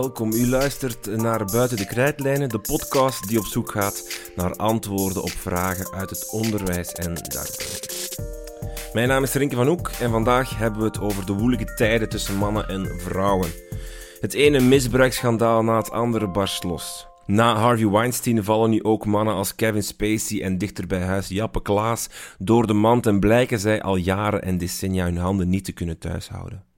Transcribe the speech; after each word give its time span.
welkom. 0.00 0.32
U 0.32 0.48
luistert 0.48 1.16
naar 1.16 1.44
Buiten 1.44 1.76
de 1.76 1.86
Krijtlijnen, 1.86 2.48
de 2.48 2.58
podcast 2.58 3.28
die 3.28 3.38
op 3.38 3.44
zoek 3.44 3.70
gaat 3.70 4.30
naar 4.36 4.56
antwoorden 4.56 5.22
op 5.22 5.30
vragen 5.30 5.92
uit 5.92 6.10
het 6.10 6.30
onderwijs 6.30 6.92
en 6.92 7.14
daarbuiten. 7.14 7.88
Mijn 8.92 9.08
naam 9.08 9.22
is 9.22 9.32
Rinke 9.32 9.56
van 9.56 9.66
Hoek 9.66 9.90
en 10.00 10.10
vandaag 10.10 10.58
hebben 10.58 10.80
we 10.80 10.86
het 10.86 11.00
over 11.00 11.26
de 11.26 11.32
woelige 11.32 11.74
tijden 11.74 12.08
tussen 12.08 12.36
mannen 12.36 12.68
en 12.68 13.00
vrouwen. 13.00 13.50
Het 14.20 14.34
ene 14.34 14.60
misbruiksschandaal 14.60 15.62
na 15.62 15.76
het 15.76 15.90
andere 15.90 16.28
barst 16.28 16.64
los. 16.64 17.06
Na 17.26 17.56
Harvey 17.56 17.88
Weinstein 17.88 18.44
vallen 18.44 18.70
nu 18.70 18.82
ook 18.82 19.04
mannen 19.06 19.34
als 19.34 19.54
Kevin 19.54 19.82
Spacey 19.82 20.42
en 20.42 20.58
dichter 20.58 20.86
bij 20.86 21.02
huis 21.02 21.28
Jappe 21.28 21.62
Klaas 21.62 22.08
door 22.38 22.66
de 22.66 22.72
mand 22.74 23.06
en 23.06 23.20
blijken 23.20 23.58
zij 23.58 23.82
al 23.82 23.96
jaren 23.96 24.42
en 24.42 24.58
decennia 24.58 25.04
hun 25.04 25.16
handen 25.16 25.48
niet 25.48 25.64
te 25.64 25.72
kunnen 25.72 25.98
thuishouden. 25.98 26.69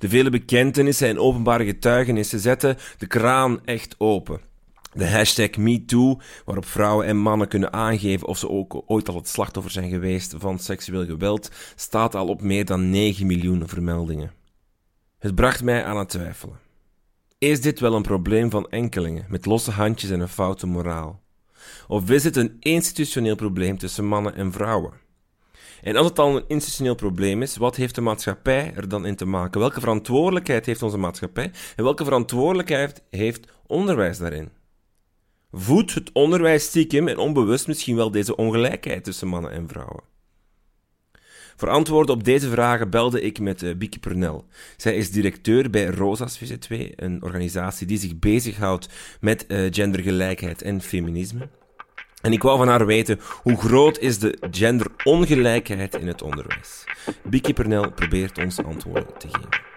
De 0.00 0.08
vele 0.08 0.30
bekentenissen 0.30 1.08
en 1.08 1.18
openbare 1.18 1.64
getuigenissen 1.64 2.40
zetten 2.40 2.76
de 2.98 3.06
kraan 3.06 3.64
echt 3.64 3.94
open. 3.98 4.40
De 4.92 5.08
hashtag 5.08 5.56
MeToo, 5.56 6.20
waarop 6.44 6.64
vrouwen 6.64 7.06
en 7.06 7.16
mannen 7.16 7.48
kunnen 7.48 7.72
aangeven 7.72 8.26
of 8.26 8.38
ze 8.38 8.48
ook 8.48 8.82
ooit 8.86 9.08
al 9.08 9.14
het 9.14 9.28
slachtoffer 9.28 9.72
zijn 9.72 9.90
geweest 9.90 10.34
van 10.38 10.58
seksueel 10.58 11.04
geweld, 11.06 11.50
staat 11.74 12.14
al 12.14 12.26
op 12.26 12.42
meer 12.42 12.64
dan 12.64 12.90
9 12.90 13.26
miljoen 13.26 13.68
vermeldingen. 13.68 14.32
Het 15.18 15.34
bracht 15.34 15.62
mij 15.62 15.84
aan 15.84 15.98
het 15.98 16.08
twijfelen. 16.08 16.58
Is 17.38 17.60
dit 17.60 17.80
wel 17.80 17.94
een 17.94 18.02
probleem 18.02 18.50
van 18.50 18.68
enkelingen, 18.68 19.26
met 19.28 19.46
losse 19.46 19.70
handjes 19.70 20.10
en 20.10 20.20
een 20.20 20.28
foute 20.28 20.66
moraal? 20.66 21.20
Of 21.88 22.10
is 22.10 22.24
het 22.24 22.36
een 22.36 22.56
institutioneel 22.60 23.34
probleem 23.34 23.78
tussen 23.78 24.06
mannen 24.06 24.34
en 24.34 24.52
vrouwen? 24.52 24.92
En 25.82 25.96
als 25.96 26.06
het 26.06 26.18
al 26.18 26.36
een 26.36 26.44
institutioneel 26.48 26.94
probleem 26.94 27.42
is, 27.42 27.56
wat 27.56 27.76
heeft 27.76 27.94
de 27.94 28.00
maatschappij 28.00 28.72
er 28.76 28.88
dan 28.88 29.06
in 29.06 29.16
te 29.16 29.24
maken? 29.24 29.60
Welke 29.60 29.80
verantwoordelijkheid 29.80 30.66
heeft 30.66 30.82
onze 30.82 30.98
maatschappij 30.98 31.50
en 31.76 31.84
welke 31.84 32.04
verantwoordelijkheid 32.04 33.02
heeft 33.10 33.46
onderwijs 33.66 34.18
daarin? 34.18 34.48
Voedt 35.52 35.94
het 35.94 36.10
onderwijs 36.12 36.64
stiekem 36.64 37.08
en 37.08 37.18
onbewust 37.18 37.66
misschien 37.66 37.96
wel 37.96 38.10
deze 38.10 38.36
ongelijkheid 38.36 39.04
tussen 39.04 39.28
mannen 39.28 39.50
en 39.50 39.68
vrouwen? 39.68 40.02
Voor 41.56 41.68
antwoorden 41.68 42.14
op 42.14 42.24
deze 42.24 42.50
vragen 42.50 42.90
belde 42.90 43.20
ik 43.20 43.40
met 43.40 43.62
uh, 43.62 43.76
Bieke 43.76 43.98
Purnell. 43.98 44.40
Zij 44.76 44.96
is 44.96 45.10
directeur 45.10 45.70
bij 45.70 45.86
Rosas 45.86 46.38
VZ2, 46.38 46.76
een 46.96 47.22
organisatie 47.22 47.86
die 47.86 47.98
zich 47.98 48.18
bezighoudt 48.18 48.88
met 49.20 49.44
uh, 49.48 49.66
gendergelijkheid 49.70 50.62
en 50.62 50.80
feminisme. 50.80 51.48
En 52.20 52.32
ik 52.32 52.42
wou 52.42 52.58
van 52.58 52.68
haar 52.68 52.86
weten 52.86 53.20
hoe 53.42 53.56
groot 53.56 53.98
is 53.98 54.18
de 54.18 54.38
genderongelijkheid 54.50 55.94
in 55.94 56.06
het 56.06 56.22
onderwijs. 56.22 56.84
Bieke 57.22 57.52
Purnell 57.52 57.88
probeert 57.88 58.38
ons 58.38 58.62
antwoorden 58.62 59.18
te 59.18 59.28
geven. 59.30 59.68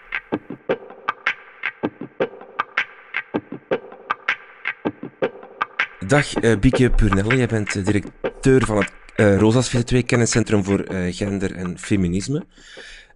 Dag 6.07 6.43
uh, 6.43 6.59
Bieke 6.59 6.89
Purnell, 6.89 7.37
jij 7.37 7.47
bent 7.47 7.85
directeur 7.85 8.65
van 8.65 8.77
het 8.77 8.91
uh, 9.15 9.37
Rosas 9.37 9.69
2 9.69 10.03
Kenniscentrum 10.03 10.63
voor 10.63 10.91
uh, 10.91 11.13
Gender 11.13 11.55
en 11.55 11.79
Feminisme. 11.79 12.45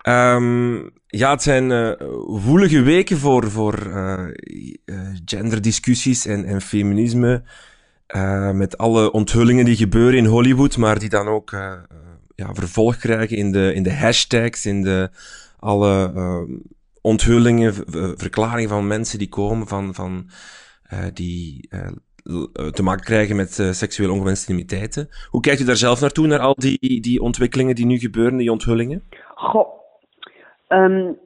Um, 0.03 0.89
ja, 1.07 1.31
het 1.31 1.43
zijn 1.43 1.95
woelige 2.25 2.81
weken 2.81 3.17
voor, 3.17 3.51
voor 3.51 3.73
genderdiscussies 5.25 6.25
en, 6.25 6.45
en 6.45 6.61
feminisme. 6.61 7.43
Met 8.53 8.77
alle 8.77 9.11
onthullingen 9.11 9.65
die 9.65 9.75
gebeuren 9.75 10.17
in 10.17 10.25
Hollywood, 10.25 10.77
maar 10.77 10.99
die 10.99 11.09
dan 11.09 11.27
ook 11.27 11.51
ja, 12.35 12.53
vervolg 12.53 12.97
krijgen 12.97 13.37
in 13.37 13.51
de, 13.51 13.73
in 13.73 13.83
de 13.83 13.93
hashtags, 13.93 14.65
in 14.65 14.81
de 14.81 15.09
alle 15.59 16.13
onthullingen, 17.01 17.73
verklaringen 18.17 18.69
van 18.69 18.87
mensen 18.87 19.19
die 19.19 19.29
komen 19.29 19.67
van, 19.67 19.93
van 19.93 20.29
die 21.13 21.67
eh, 21.69 21.87
te 22.71 22.83
maken 22.83 23.05
krijgen 23.05 23.35
met 23.35 23.51
seksueel 23.53 24.11
ongewenste 24.11 24.51
intimiteiten. 24.51 25.09
Hoe 25.29 25.41
kijkt 25.41 25.61
u 25.61 25.65
daar 25.65 25.75
zelf 25.75 26.01
naartoe, 26.01 26.27
naar 26.27 26.39
al 26.39 26.55
die, 26.55 27.01
die 27.01 27.21
ontwikkelingen 27.21 27.75
die 27.75 27.85
nu 27.85 27.97
gebeuren, 27.97 28.37
die 28.37 28.51
onthullingen? 28.51 29.03
Goh, 29.35 29.67
um, 30.67 31.17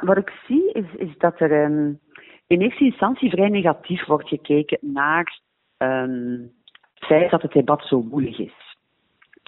wat 0.00 0.16
ik 0.16 0.32
zie 0.46 0.72
is, 0.72 0.84
is 0.96 1.18
dat 1.18 1.40
er 1.40 1.64
um, 1.64 2.00
in 2.46 2.60
eerste 2.60 2.84
instantie 2.84 3.30
vrij 3.30 3.48
negatief 3.48 4.06
wordt 4.06 4.28
gekeken 4.28 4.78
naar 4.80 5.40
um, 5.82 6.52
het 6.94 7.04
feit 7.04 7.30
dat 7.30 7.42
het 7.42 7.52
debat 7.52 7.82
zo 7.82 8.04
woelig 8.10 8.38
is. 8.38 8.76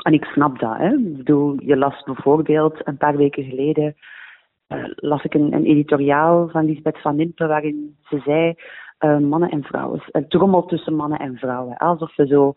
En 0.03 0.13
ik 0.13 0.25
snap 0.25 0.59
dat. 0.59 0.77
Hè. 0.77 0.93
Ik 0.93 1.17
bedoel, 1.17 1.57
je 1.59 1.77
las 1.77 2.03
bijvoorbeeld 2.03 2.87
een 2.87 2.97
paar 2.97 3.17
weken 3.17 3.45
geleden 3.45 3.97
uh, 4.73 4.85
las 4.97 5.25
ik 5.25 5.35
een, 5.35 5.53
een 5.53 5.65
editoriaal 5.65 6.49
van 6.49 6.65
Lisbeth 6.65 7.01
van 7.01 7.21
Impe 7.21 7.47
waarin 7.47 7.97
ze 8.03 8.21
zei 8.25 8.55
uh, 9.01 9.19
mannen 9.19 9.51
en 9.51 9.63
vrouwen. 9.63 10.03
Een 10.11 10.29
trommel 10.29 10.65
tussen 10.65 10.95
mannen 10.95 11.19
en 11.19 11.37
vrouwen. 11.37 11.77
Alsof 11.77 12.13
ze 12.13 12.27
zo 12.27 12.53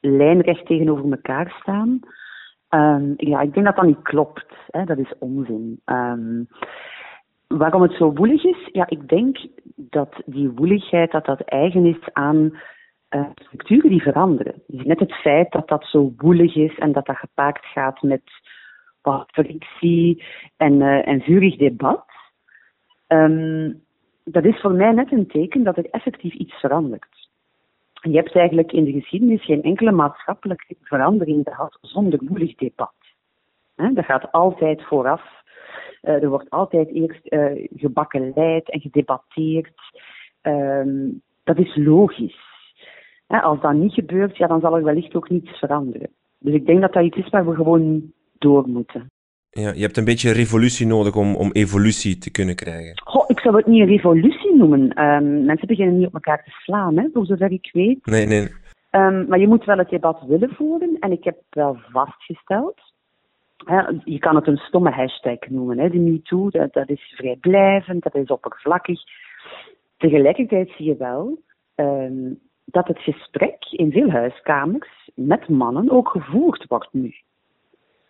lijnrecht 0.00 0.66
tegenover 0.66 1.10
elkaar 1.10 1.56
staan. 1.60 2.00
Um, 2.70 3.14
ja, 3.16 3.40
ik 3.40 3.54
denk 3.54 3.66
dat 3.66 3.76
dat 3.76 3.84
niet 3.84 4.02
klopt. 4.02 4.46
Hè. 4.70 4.84
Dat 4.84 4.98
is 4.98 5.12
onzin. 5.18 5.80
Um, 5.84 6.48
waarom 7.46 7.82
het 7.82 7.92
zo 7.92 8.12
woelig 8.12 8.44
is? 8.44 8.68
Ja, 8.72 8.86
ik 8.88 9.08
denk 9.08 9.38
dat 9.76 10.22
die 10.24 10.50
woeligheid 10.50 11.10
dat 11.10 11.24
dat 11.24 11.40
eigen 11.40 11.84
is 11.84 12.12
aan 12.12 12.58
uh, 13.10 13.26
structuren 13.34 13.90
die 13.90 14.02
veranderen. 14.02 14.62
Dus 14.66 14.84
net 14.84 14.98
het 14.98 15.12
feit 15.12 15.52
dat 15.52 15.68
dat 15.68 15.84
zo 15.84 16.12
woelig 16.16 16.56
is 16.56 16.78
en 16.78 16.92
dat 16.92 17.06
dat 17.06 17.16
gepaard 17.16 17.64
gaat 17.66 18.02
met 18.02 18.22
wat 19.02 19.28
frictie 19.32 20.24
en, 20.56 20.72
uh, 20.80 21.08
en 21.08 21.20
vurig 21.20 21.56
debat. 21.56 22.04
Um, 23.08 23.82
dat 24.24 24.44
is 24.44 24.60
voor 24.60 24.72
mij 24.72 24.92
net 24.92 25.12
een 25.12 25.26
teken 25.26 25.62
dat 25.62 25.76
er 25.76 25.90
effectief 25.90 26.34
iets 26.34 26.54
verandert. 26.54 27.28
Je 27.92 28.16
hebt 28.16 28.36
eigenlijk 28.36 28.72
in 28.72 28.84
de 28.84 28.92
geschiedenis 28.92 29.44
geen 29.44 29.62
enkele 29.62 29.92
maatschappelijke 29.92 30.76
verandering 30.82 31.44
gehad 31.44 31.78
zonder 31.80 32.18
woelig 32.22 32.54
debat. 32.54 32.92
Dat 33.74 34.04
gaat 34.04 34.32
altijd 34.32 34.82
vooraf. 34.82 35.22
Eh, 36.00 36.22
er 36.22 36.28
wordt 36.28 36.50
altijd 36.50 36.88
eerst 36.88 37.20
uh, 37.24 37.66
gebakken 37.76 38.32
leid 38.34 38.70
en 38.70 38.80
gedebatteerd. 38.80 39.80
Ehm, 40.40 41.08
dat 41.44 41.58
is 41.58 41.76
logisch. 41.76 42.47
Als 43.28 43.60
dat 43.60 43.72
niet 43.72 43.92
gebeurt, 43.92 44.36
ja, 44.36 44.46
dan 44.46 44.60
zal 44.60 44.76
er 44.76 44.84
wellicht 44.84 45.14
ook 45.14 45.30
niets 45.30 45.58
veranderen. 45.58 46.08
Dus 46.38 46.54
ik 46.54 46.66
denk 46.66 46.80
dat 46.80 46.92
dat 46.92 47.04
iets 47.04 47.16
is 47.16 47.28
waar 47.28 47.48
we 47.48 47.54
gewoon 47.54 48.12
door 48.38 48.68
moeten. 48.68 49.10
Ja, 49.50 49.72
je 49.72 49.82
hebt 49.82 49.96
een 49.96 50.04
beetje 50.04 50.32
revolutie 50.32 50.86
nodig 50.86 51.16
om, 51.16 51.36
om 51.36 51.50
evolutie 51.52 52.18
te 52.18 52.30
kunnen 52.30 52.54
krijgen. 52.54 53.00
Goh, 53.04 53.24
ik 53.26 53.40
zou 53.40 53.56
het 53.56 53.66
niet 53.66 53.80
een 53.80 53.86
revolutie 53.86 54.56
noemen. 54.56 55.04
Um, 55.04 55.44
mensen 55.44 55.66
beginnen 55.66 55.98
niet 55.98 56.06
op 56.06 56.14
elkaar 56.14 56.44
te 56.44 56.50
slaan, 56.50 56.96
hè, 56.98 57.08
voor 57.12 57.26
zover 57.26 57.52
ik 57.52 57.70
weet. 57.72 58.06
Nee, 58.06 58.26
nee. 58.26 58.48
Um, 58.90 59.26
maar 59.28 59.38
je 59.38 59.48
moet 59.48 59.64
wel 59.64 59.78
het 59.78 59.88
debat 59.88 60.24
willen 60.26 60.50
voeren. 60.54 60.96
En 61.00 61.12
ik 61.12 61.24
heb 61.24 61.36
wel 61.50 61.78
vastgesteld. 61.92 62.80
Hè, 63.64 63.82
je 64.04 64.18
kan 64.18 64.36
het 64.36 64.46
een 64.46 64.56
stomme 64.56 64.90
hashtag 64.90 65.38
noemen, 65.48 65.78
hè, 65.78 65.88
de 65.88 65.98
MeToo. 65.98 66.50
Dat, 66.50 66.72
dat 66.72 66.88
is 66.88 67.14
vrijblijvend, 67.16 68.02
dat 68.02 68.14
is 68.14 68.28
oppervlakkig. 68.28 69.00
Tegelijkertijd 69.96 70.70
zie 70.76 70.86
je 70.86 70.96
wel 70.96 71.38
um, 71.74 72.38
dat 72.70 72.86
het 72.88 72.98
gesprek 72.98 73.64
in 73.70 73.90
veel 73.90 74.10
huiskamers 74.10 75.10
met 75.14 75.48
mannen 75.48 75.90
ook 75.90 76.08
gevoerd 76.08 76.64
wordt 76.68 76.88
nu. 76.92 77.14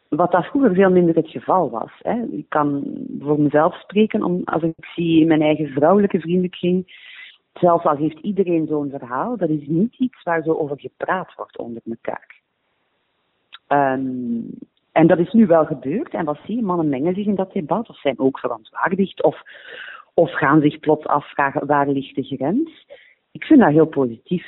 Wat 0.08 0.32
dat 0.32 0.44
vroeger 0.44 0.74
veel 0.74 0.90
minder 0.90 1.14
het 1.14 1.28
geval 1.28 1.70
was. 1.70 1.90
Hè. 1.98 2.22
Ik 2.30 2.48
kan 2.48 2.84
voor 3.20 3.40
mezelf 3.40 3.80
spreken 3.80 4.22
om, 4.22 4.42
als 4.44 4.62
ik 4.62 4.74
zie 4.94 5.20
in 5.20 5.26
mijn 5.26 5.42
eigen 5.42 5.68
vrouwelijke 5.68 6.20
vriendenkring. 6.20 7.06
Zelfs 7.52 7.84
al 7.84 7.96
heeft 7.96 8.18
iedereen 8.18 8.66
zo'n 8.66 8.90
verhaal, 8.90 9.36
dat 9.36 9.48
is 9.48 9.66
niet 9.66 9.94
iets 9.98 10.22
waar 10.22 10.42
zo 10.42 10.52
over 10.52 10.80
gepraat 10.80 11.34
wordt 11.34 11.58
onder 11.58 11.82
elkaar. 11.84 12.36
Um, 13.68 14.50
en 14.92 15.06
dat 15.06 15.18
is 15.18 15.32
nu 15.32 15.46
wel 15.46 15.64
gebeurd. 15.64 16.12
En 16.12 16.24
wat 16.24 16.38
zie 16.44 16.56
je? 16.56 16.62
Mannen 16.62 16.88
mengen 16.88 17.14
zich 17.14 17.26
in 17.26 17.34
dat 17.34 17.52
debat 17.52 17.88
of 17.88 18.00
zijn 18.00 18.18
ook 18.18 18.38
verontwaardigd 18.38 19.22
of, 19.22 19.42
of 20.14 20.32
gaan 20.32 20.60
zich 20.60 20.78
plots 20.78 21.06
afvragen 21.06 21.66
waar 21.66 21.88
ligt 21.88 22.14
de 22.14 22.22
grens. 22.22 22.86
Ik 23.38 23.44
vind 23.44 23.60
dat 23.60 23.70
heel 23.70 23.86
positief. 23.86 24.44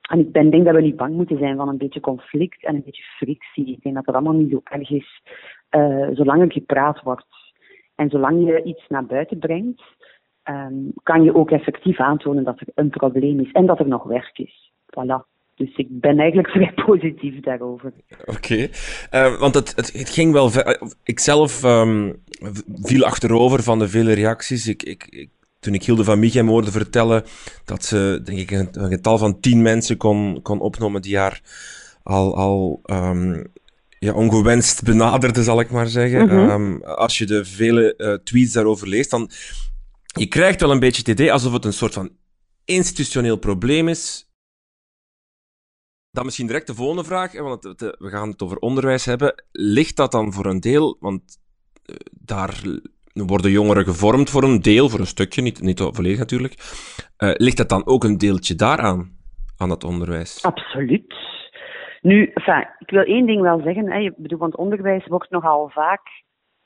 En 0.00 0.18
ik 0.18 0.32
denk 0.32 0.64
dat 0.64 0.74
we 0.74 0.80
niet 0.80 0.96
bang 0.96 1.14
moeten 1.14 1.38
zijn 1.38 1.56
van 1.56 1.68
een 1.68 1.78
beetje 1.78 2.00
conflict 2.00 2.64
en 2.64 2.74
een 2.74 2.82
beetje 2.84 3.02
frictie. 3.02 3.72
Ik 3.72 3.82
denk 3.82 3.94
dat 3.94 4.04
dat 4.04 4.14
allemaal 4.14 4.32
niet 4.32 4.50
zo 4.50 4.60
erg 4.64 4.90
is, 4.90 5.22
uh, 5.70 6.08
zolang 6.12 6.42
er 6.42 6.52
gepraat 6.52 7.02
wordt. 7.02 7.26
En 7.94 8.10
zolang 8.10 8.46
je 8.46 8.62
iets 8.62 8.84
naar 8.88 9.06
buiten 9.06 9.38
brengt, 9.38 9.82
um, 10.44 10.92
kan 11.02 11.22
je 11.22 11.34
ook 11.34 11.50
effectief 11.50 12.00
aantonen 12.00 12.44
dat 12.44 12.60
er 12.60 12.66
een 12.74 12.90
probleem 12.90 13.40
is 13.40 13.52
en 13.52 13.66
dat 13.66 13.78
er 13.78 13.88
nog 13.88 14.02
werk 14.02 14.38
is. 14.38 14.72
Voilà. 14.86 15.28
Dus 15.54 15.76
ik 15.76 15.86
ben 15.90 16.18
eigenlijk 16.18 16.50
vrij 16.56 16.72
positief 16.74 17.40
daarover. 17.40 17.92
Oké, 18.24 18.68
uh, 19.14 19.38
want 19.38 19.54
het, 19.54 19.76
het, 19.76 20.10
ging 20.10 20.32
wel 20.32 20.50
ver. 20.50 20.80
Ik 21.04 21.18
zelf 21.18 21.62
um, 21.62 22.22
viel 22.74 23.04
achterover 23.04 23.62
van 23.62 23.78
de 23.78 23.88
vele 23.88 24.12
reacties. 24.12 24.68
Ik, 24.68 24.82
ik 24.82 25.28
toen 25.60 25.74
ik 25.74 25.84
Hilde 25.84 26.04
van 26.04 26.18
Michem 26.18 26.48
hoorde 26.48 26.70
vertellen 26.70 27.24
dat 27.64 27.84
ze, 27.84 28.20
denk 28.24 28.38
ik, 28.38 28.50
een, 28.50 28.68
getal 28.72 29.18
van 29.18 29.40
tien 29.40 29.62
mensen 29.62 29.96
kon, 29.96 30.42
kon 30.42 30.60
opnemen 30.60 31.02
die 31.02 31.18
haar 31.18 31.42
al, 32.02 32.36
al 32.36 32.80
um, 32.84 33.52
ja, 33.98 34.12
ongewenst 34.12 34.82
benaderde, 34.82 35.42
zal 35.42 35.60
ik 35.60 35.70
maar 35.70 35.88
zeggen. 35.88 36.22
Mm 36.22 36.28
-hmm. 36.28 36.50
um, 36.50 36.82
als 36.84 37.18
je 37.18 37.26
de 37.26 37.44
vele 37.44 37.94
uh, 37.96 38.14
tweets 38.14 38.52
daarover 38.52 38.88
leest, 38.88 39.10
dan 39.10 39.30
je 40.06 40.26
krijgt 40.26 40.60
wel 40.60 40.70
een 40.70 40.78
beetje 40.78 41.00
het 41.00 41.10
idee 41.10 41.32
alsof 41.32 41.52
het 41.52 41.64
een 41.64 41.72
soort 41.72 41.94
van 41.94 42.10
institutioneel 42.64 43.36
probleem 43.36 43.88
is. 43.88 44.28
Dan 46.10 46.24
misschien 46.24 46.46
direct 46.46 46.66
de 46.66 46.74
volgende 46.74 47.04
vraag, 47.04 47.32
want 47.32 47.64
we 47.78 48.08
gaan 48.08 48.28
het 48.28 48.42
over 48.42 48.58
onderwijs 48.58 49.04
hebben. 49.04 49.44
Ligt 49.52 49.96
dat 49.96 50.12
dan 50.12 50.32
voor 50.32 50.46
een 50.46 50.60
deel, 50.60 50.96
want 51.00 51.38
eh, 51.82 51.94
daar 52.10 52.62
worden 53.26 53.50
jongeren 53.50 53.84
gevormd 53.84 54.30
voor 54.30 54.42
een 54.42 54.62
deel, 54.62 54.88
voor 54.88 55.00
een 55.00 55.06
stukje, 55.06 55.42
niet, 55.42 55.60
niet 55.62 55.80
volledig 55.80 56.18
natuurlijk. 56.18 56.54
Uh, 57.18 57.30
ligt 57.34 57.56
dat 57.56 57.68
dan 57.68 57.86
ook 57.86 58.04
een 58.04 58.18
deeltje 58.18 58.54
daaraan, 58.54 59.10
aan 59.56 59.70
het 59.70 59.84
onderwijs? 59.84 60.44
Absoluut. 60.44 61.14
Nu, 62.00 62.30
enfin, 62.34 62.68
ik 62.78 62.90
wil 62.90 63.02
één 63.02 63.26
ding 63.26 63.40
wel 63.40 63.60
zeggen. 63.60 63.90
Hè. 63.90 64.10
Bedoel, 64.16 64.38
want 64.38 64.56
onderwijs 64.56 65.06
wordt 65.06 65.30
nogal 65.30 65.68
vaak 65.68 66.00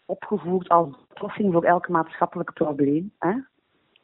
opgevoerd 0.06 0.68
als 0.68 0.88
oplossing 1.10 1.52
voor 1.52 1.64
elk 1.64 1.88
maatschappelijk 1.88 2.52
probleem. 2.52 3.12
Hè. 3.18 3.32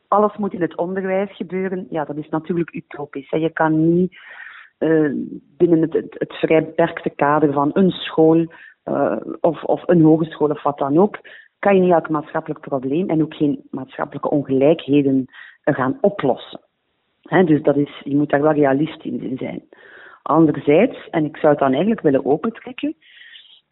Alles 0.08 0.36
moet 0.36 0.52
in 0.52 0.60
het 0.60 0.76
onderwijs 0.76 1.36
gebeuren. 1.36 1.86
Ja, 1.90 2.04
dat 2.04 2.16
is 2.16 2.28
natuurlijk 2.28 2.74
utopisch. 2.74 3.30
Hè. 3.30 3.36
Je 3.36 3.50
kan 3.50 3.94
niet 3.94 4.18
uh, 4.78 5.10
binnen 5.56 5.80
het, 5.80 5.92
het, 5.92 6.32
vrij 6.32 6.64
beperkte 6.64 7.10
kader 7.10 7.52
van 7.52 7.70
een 7.72 7.90
school 7.90 8.52
uh, 8.84 9.16
of, 9.40 9.62
of 9.62 9.82
een 9.86 10.02
hogeschool 10.02 10.50
of 10.50 10.62
wat 10.62 10.78
dan 10.78 10.98
ook, 10.98 11.18
kan 11.60 11.74
je 11.74 11.80
niet 11.80 11.92
elk 11.92 12.08
maatschappelijk 12.08 12.60
probleem 12.60 13.08
en 13.08 13.22
ook 13.22 13.34
geen 13.34 13.66
maatschappelijke 13.70 14.30
ongelijkheden 14.30 15.24
gaan 15.64 15.98
oplossen. 16.00 16.60
Dus 17.44 17.62
dat 17.62 17.76
is, 17.76 18.00
je 18.04 18.16
moet 18.16 18.30
daar 18.30 18.42
wel 18.42 18.52
realist 18.52 19.04
in 19.04 19.36
zijn. 19.38 19.62
Anderzijds, 20.22 21.08
en 21.10 21.24
ik 21.24 21.36
zou 21.36 21.52
het 21.52 21.60
dan 21.60 21.70
eigenlijk 21.70 22.00
willen 22.00 22.26
opentrekken, 22.26 22.94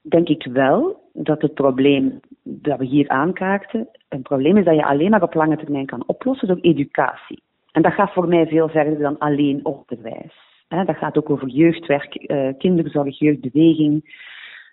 denk 0.03 0.29
ik 0.29 0.49
wel 0.53 1.01
dat 1.13 1.43
het 1.43 1.55
probleem 1.55 2.21
dat 2.43 2.79
we 2.79 2.85
hier 2.85 3.09
aankaarten, 3.09 3.89
een 4.09 4.23
probleem 4.23 4.57
is 4.57 4.65
dat 4.65 4.75
je 4.75 4.85
alleen 4.85 5.11
maar 5.11 5.23
op 5.23 5.35
lange 5.35 5.57
termijn 5.57 5.87
kan 5.87 6.03
oplossen 6.07 6.49
door 6.49 6.59
educatie. 6.61 7.43
En 7.73 7.83
dat 7.83 7.93
gaat 7.93 8.13
voor 8.13 8.29
mij 8.29 8.47
veel 8.47 8.69
verder 8.69 8.99
dan 8.99 9.19
alleen 9.19 9.65
onderwijs. 9.65 10.35
dat 10.69 10.97
gaat 10.97 11.19
ook 11.19 11.31
over 11.31 11.49
jeugdwerk, 11.49 12.31
uh, 12.31 12.49
kinderzorg, 12.59 13.19
jeugdbeweging. 13.19 14.17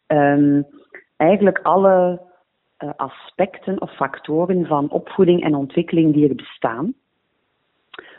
Um, 0.08 0.66
eigenlijk 1.18 1.60
alle 1.60 2.22
aspecten 2.78 3.82
of 3.82 3.96
factoren 3.96 4.66
van 4.66 4.90
opvoeding 4.90 5.44
en 5.44 5.56
ontwikkeling 5.56 6.14
die 6.14 6.30
er 6.30 6.36
bestaan. 6.36 6.94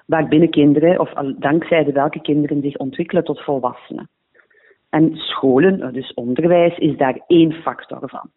Waarbinnen 0.06 0.50
kinderen, 0.50 1.00
of 1.00 1.12
dankzij 1.38 1.84
de 1.84 1.92
welke 1.92 2.20
kinderen 2.20 2.60
zich 2.60 2.76
ontwikkelen 2.76 3.24
tot 3.24 3.40
volwassenen. 3.40 4.08
En 4.90 5.16
scholen, 5.16 5.80
eh, 5.80 5.92
dus 5.92 6.14
onderwijs, 6.14 6.78
is 6.78 6.96
daar 6.96 7.20
één 7.26 7.52
factor 7.52 8.08
van. 8.08 8.30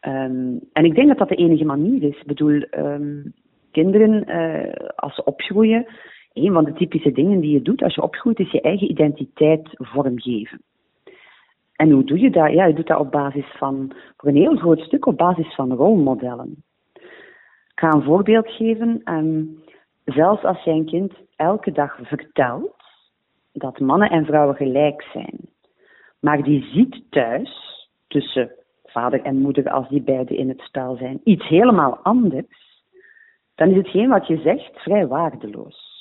Um, 0.00 0.60
en 0.72 0.84
ik 0.84 0.94
denk 0.94 1.08
dat 1.08 1.18
dat 1.18 1.28
de 1.28 1.34
enige 1.34 1.64
manier 1.64 2.02
is. 2.02 2.20
Ik 2.20 2.26
bedoel, 2.26 2.64
um, 2.78 3.32
kinderen, 3.70 4.30
uh, 4.30 4.88
als 4.94 5.14
ze 5.14 5.24
opgroeien, 5.24 5.86
een 6.32 6.52
van 6.52 6.64
de 6.64 6.72
typische 6.72 7.12
dingen 7.12 7.40
die 7.40 7.52
je 7.52 7.62
doet 7.62 7.82
als 7.82 7.94
je 7.94 8.02
opgroeit, 8.02 8.38
is 8.38 8.50
je 8.50 8.60
eigen 8.60 8.90
identiteit 8.90 9.68
vormgeven. 9.72 10.60
En 11.76 11.90
hoe 11.90 12.04
doe 12.04 12.18
je 12.18 12.30
dat? 12.30 12.52
Ja, 12.52 12.64
je 12.64 12.74
doet 12.74 12.86
dat 12.86 12.98
op 12.98 13.10
basis 13.10 13.46
van, 13.56 13.92
voor 14.16 14.28
een 14.28 14.36
heel 14.36 14.56
groot 14.56 14.80
stuk 14.80 15.06
op 15.06 15.16
basis 15.16 15.54
van 15.54 15.72
rolmodellen. 15.72 16.64
Ik 17.74 17.80
ga 17.80 17.92
een 17.92 18.02
voorbeeld 18.02 18.50
geven. 18.50 19.00
Um, 19.04 19.62
zelfs 20.04 20.44
als 20.44 20.62
jij 20.62 20.74
een 20.74 20.86
kind 20.86 21.12
elke 21.36 21.72
dag 21.72 21.98
vertelt 22.02 22.82
dat 23.52 23.78
mannen 23.78 24.10
en 24.10 24.24
vrouwen 24.24 24.56
gelijk 24.56 25.02
zijn, 25.12 25.38
maar 26.20 26.42
die 26.42 26.62
ziet 26.62 27.10
thuis, 27.10 27.88
tussen 28.08 28.50
vader 28.84 29.22
en 29.22 29.38
moeder 29.38 29.70
als 29.70 29.88
die 29.88 30.02
beiden 30.02 30.36
in 30.36 30.48
het 30.48 30.60
spel 30.60 30.96
zijn, 30.96 31.20
iets 31.24 31.48
helemaal 31.48 31.98
anders, 32.02 32.82
dan 33.54 33.68
is 33.68 33.76
hetgeen 33.76 34.08
wat 34.08 34.26
je 34.26 34.36
zegt 34.36 34.82
vrij 34.82 35.06
waardeloos. 35.06 35.93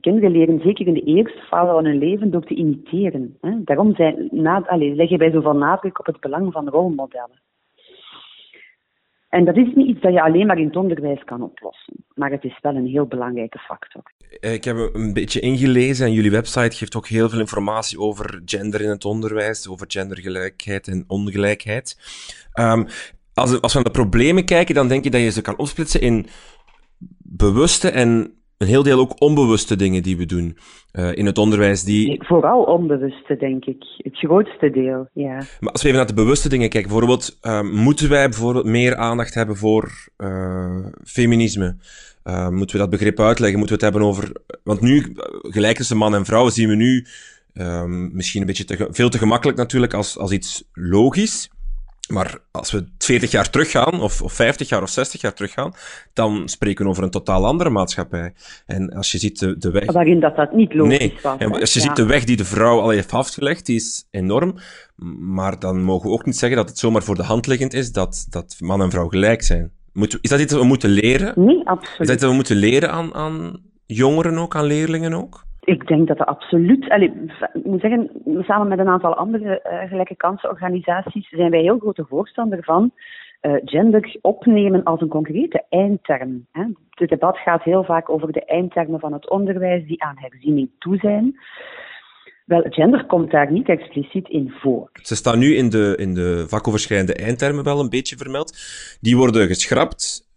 Kinderen 0.00 0.30
leren 0.30 0.60
zeker 0.60 0.86
in 0.86 0.94
de 0.94 1.04
eerste 1.04 1.40
fase 1.40 1.72
van 1.72 1.84
hun 1.84 1.98
leven 1.98 2.30
door 2.30 2.44
te 2.44 2.54
imiteren. 2.54 3.36
Hè. 3.40 3.50
Daarom 3.64 3.94
zijn, 3.94 4.28
na, 4.30 4.66
allez, 4.66 4.96
leggen 4.96 5.32
zoveel 5.32 5.56
nadruk 5.56 5.98
op 5.98 6.06
het 6.06 6.20
belang 6.20 6.52
van 6.52 6.68
rolmodellen. 6.68 7.40
En 9.28 9.44
dat 9.44 9.56
is 9.56 9.74
niet 9.74 9.88
iets 9.88 10.00
dat 10.00 10.12
je 10.12 10.22
alleen 10.22 10.46
maar 10.46 10.58
in 10.58 10.66
het 10.66 10.76
onderwijs 10.76 11.24
kan 11.24 11.42
oplossen, 11.42 12.04
maar 12.14 12.30
het 12.30 12.44
is 12.44 12.58
wel 12.60 12.74
een 12.74 12.86
heel 12.86 13.06
belangrijke 13.06 13.58
factor. 13.58 14.02
Eh, 14.40 14.52
ik 14.52 14.64
heb 14.64 14.76
een 14.92 15.12
beetje 15.12 15.40
ingelezen 15.40 16.06
en 16.06 16.12
jullie 16.12 16.30
website 16.30 16.76
geeft 16.76 16.96
ook 16.96 17.06
heel 17.06 17.28
veel 17.28 17.38
informatie 17.38 17.98
over 17.98 18.42
gender 18.44 18.80
in 18.80 18.88
het 18.88 19.04
onderwijs, 19.04 19.68
over 19.68 19.86
gendergelijkheid 19.88 20.88
en 20.88 21.04
ongelijkheid. 21.06 21.98
Um, 22.60 22.86
als, 23.34 23.60
als 23.60 23.72
we 23.72 23.78
naar 23.78 23.92
de 23.92 23.98
problemen 23.98 24.44
kijken, 24.44 24.74
dan 24.74 24.88
denk 24.88 25.04
je 25.04 25.10
dat 25.10 25.20
je 25.20 25.30
ze 25.30 25.42
kan 25.42 25.58
opsplitsen 25.58 26.00
in 26.00 26.26
bewuste 27.18 27.90
en 27.90 28.41
een 28.62 28.68
heel 28.68 28.82
deel 28.82 28.98
ook 28.98 29.20
onbewuste 29.20 29.76
dingen 29.76 30.02
die 30.02 30.16
we 30.16 30.26
doen 30.26 30.56
uh, 30.92 31.16
in 31.16 31.26
het 31.26 31.38
onderwijs. 31.38 31.84
Die... 31.84 32.24
vooral 32.24 32.62
onbewuste, 32.62 33.36
denk 33.36 33.64
ik. 33.64 33.84
Het 33.96 34.16
grootste 34.16 34.70
deel, 34.70 35.08
ja. 35.12 35.34
Maar 35.60 35.72
als 35.72 35.82
we 35.82 35.88
even 35.88 36.00
naar 36.00 36.08
de 36.08 36.22
bewuste 36.22 36.48
dingen 36.48 36.68
kijken, 36.68 36.90
bijvoorbeeld, 36.90 37.38
uh, 37.42 37.60
moeten 37.60 38.08
wij 38.08 38.28
bijvoorbeeld 38.28 38.64
meer 38.64 38.96
aandacht 38.96 39.34
hebben 39.34 39.56
voor 39.56 40.08
uh, 40.18 40.86
feminisme? 41.04 41.76
moeten 42.50 42.76
we 42.76 42.82
dat 42.82 42.90
begrip 42.90 43.20
uitleggen? 43.20 43.58
Moeten 43.58 43.78
we 43.78 43.84
het 43.84 43.92
hebben 43.92 44.10
over. 44.10 44.32
Want 44.62 44.80
nu, 44.80 45.12
gelijk 45.42 45.76
tussen 45.76 45.96
man 45.96 46.14
en 46.14 46.24
vrouw, 46.24 46.48
zien 46.48 46.68
we 46.68 46.74
nu 46.74 47.06
ehm, 47.52 48.14
misschien 48.14 48.40
een 48.40 48.46
beetje 48.46 48.64
te, 48.64 48.88
veel 48.90 49.08
te 49.08 49.18
gemakkelijk 49.18 49.58
natuurlijk 49.58 49.94
als, 49.94 50.18
als 50.18 50.30
iets 50.30 50.64
logisch. 50.72 51.50
Maar 52.12 52.38
als 52.50 52.70
we 52.70 52.84
40 52.98 53.30
jaar 53.30 53.50
teruggaan, 53.50 54.00
of, 54.00 54.22
of 54.22 54.32
50 54.32 54.68
jaar 54.68 54.82
of 54.82 54.88
60 54.88 55.20
jaar 55.20 55.34
teruggaan, 55.34 55.72
dan 56.12 56.48
spreken 56.48 56.84
we 56.84 56.90
over 56.90 57.02
een 57.02 57.10
totaal 57.10 57.46
andere 57.46 57.70
maatschappij. 57.70 58.32
En 58.66 58.92
als 58.92 59.12
je 59.12 59.18
ziet 59.18 59.38
de, 59.38 59.58
de 59.58 59.70
weg... 59.70 59.92
Waarin 59.92 60.20
dat 60.20 60.36
dat 60.36 60.52
niet 60.52 60.74
logisch 60.74 60.98
nee. 60.98 61.18
was. 61.22 61.38
En 61.38 61.52
als 61.52 61.74
je 61.74 61.80
ziet 61.80 61.96
de 61.96 62.06
weg 62.06 62.24
die 62.24 62.36
de 62.36 62.44
vrouw 62.44 62.80
al 62.80 62.88
heeft 62.88 63.12
afgelegd, 63.12 63.66
die 63.66 63.76
is 63.76 64.06
enorm. 64.10 64.54
Maar 65.18 65.58
dan 65.58 65.82
mogen 65.82 66.08
we 66.08 66.14
ook 66.14 66.24
niet 66.24 66.36
zeggen 66.36 66.58
dat 66.58 66.68
het 66.68 66.78
zomaar 66.78 67.02
voor 67.02 67.16
de 67.16 67.22
hand 67.22 67.46
liggend 67.46 67.74
is 67.74 67.92
dat, 67.92 68.26
dat 68.30 68.56
man 68.58 68.82
en 68.82 68.90
vrouw 68.90 69.08
gelijk 69.08 69.42
zijn. 69.42 69.70
Moet, 69.92 70.18
is 70.20 70.30
dat 70.30 70.40
iets 70.40 70.52
dat 70.52 70.60
we 70.60 70.66
moeten 70.66 70.90
leren? 70.90 71.32
Nee, 71.36 71.68
absoluut. 71.68 72.00
Is 72.00 72.06
dat 72.06 72.10
iets 72.10 72.20
dat 72.20 72.30
we 72.30 72.36
moeten 72.36 72.56
leren 72.56 72.90
aan, 72.90 73.14
aan 73.14 73.60
jongeren 73.86 74.38
ook, 74.38 74.56
aan 74.56 74.64
leerlingen 74.64 75.14
ook? 75.14 75.44
Ik 75.64 75.86
denk 75.86 76.08
dat 76.08 76.18
dat 76.18 76.26
absoluut. 76.26 77.10
Moet 77.64 77.80
zeggen, 77.80 78.10
samen 78.24 78.68
met 78.68 78.78
een 78.78 78.88
aantal 78.88 79.14
andere 79.14 79.60
uh, 79.64 79.88
gelijke 79.88 80.16
kansenorganisaties 80.16 81.28
zijn 81.28 81.50
wij 81.50 81.60
heel 81.60 81.78
grote 81.78 82.04
voorstander 82.08 82.64
van 82.64 82.92
uh, 83.42 83.52
gender 83.64 84.16
opnemen 84.20 84.82
als 84.82 85.00
een 85.00 85.08
concrete 85.08 85.64
eindterm. 85.68 86.46
Hè. 86.52 86.64
Het 86.90 87.08
debat 87.08 87.38
gaat 87.38 87.62
heel 87.62 87.84
vaak 87.84 88.10
over 88.10 88.32
de 88.32 88.44
eindtermen 88.44 89.00
van 89.00 89.12
het 89.12 89.30
onderwijs 89.30 89.86
die 89.86 90.02
aan 90.02 90.18
herziening 90.18 90.70
toe 90.78 90.96
zijn. 90.96 91.40
Wel, 92.44 92.64
gender 92.68 93.06
komt 93.06 93.30
daar 93.30 93.52
niet 93.52 93.68
expliciet 93.68 94.28
in 94.28 94.50
voor. 94.50 94.90
Ze 94.92 95.16
staan 95.16 95.38
nu 95.38 95.54
in 95.54 95.68
de, 95.68 95.94
in 95.96 96.14
de 96.14 96.44
vakoverschrijdende 96.48 97.14
eindtermen 97.14 97.64
wel 97.64 97.80
een 97.80 97.90
beetje 97.90 98.16
vermeld. 98.16 98.58
Die 99.00 99.16
worden 99.16 99.46
geschrapt 99.46 100.31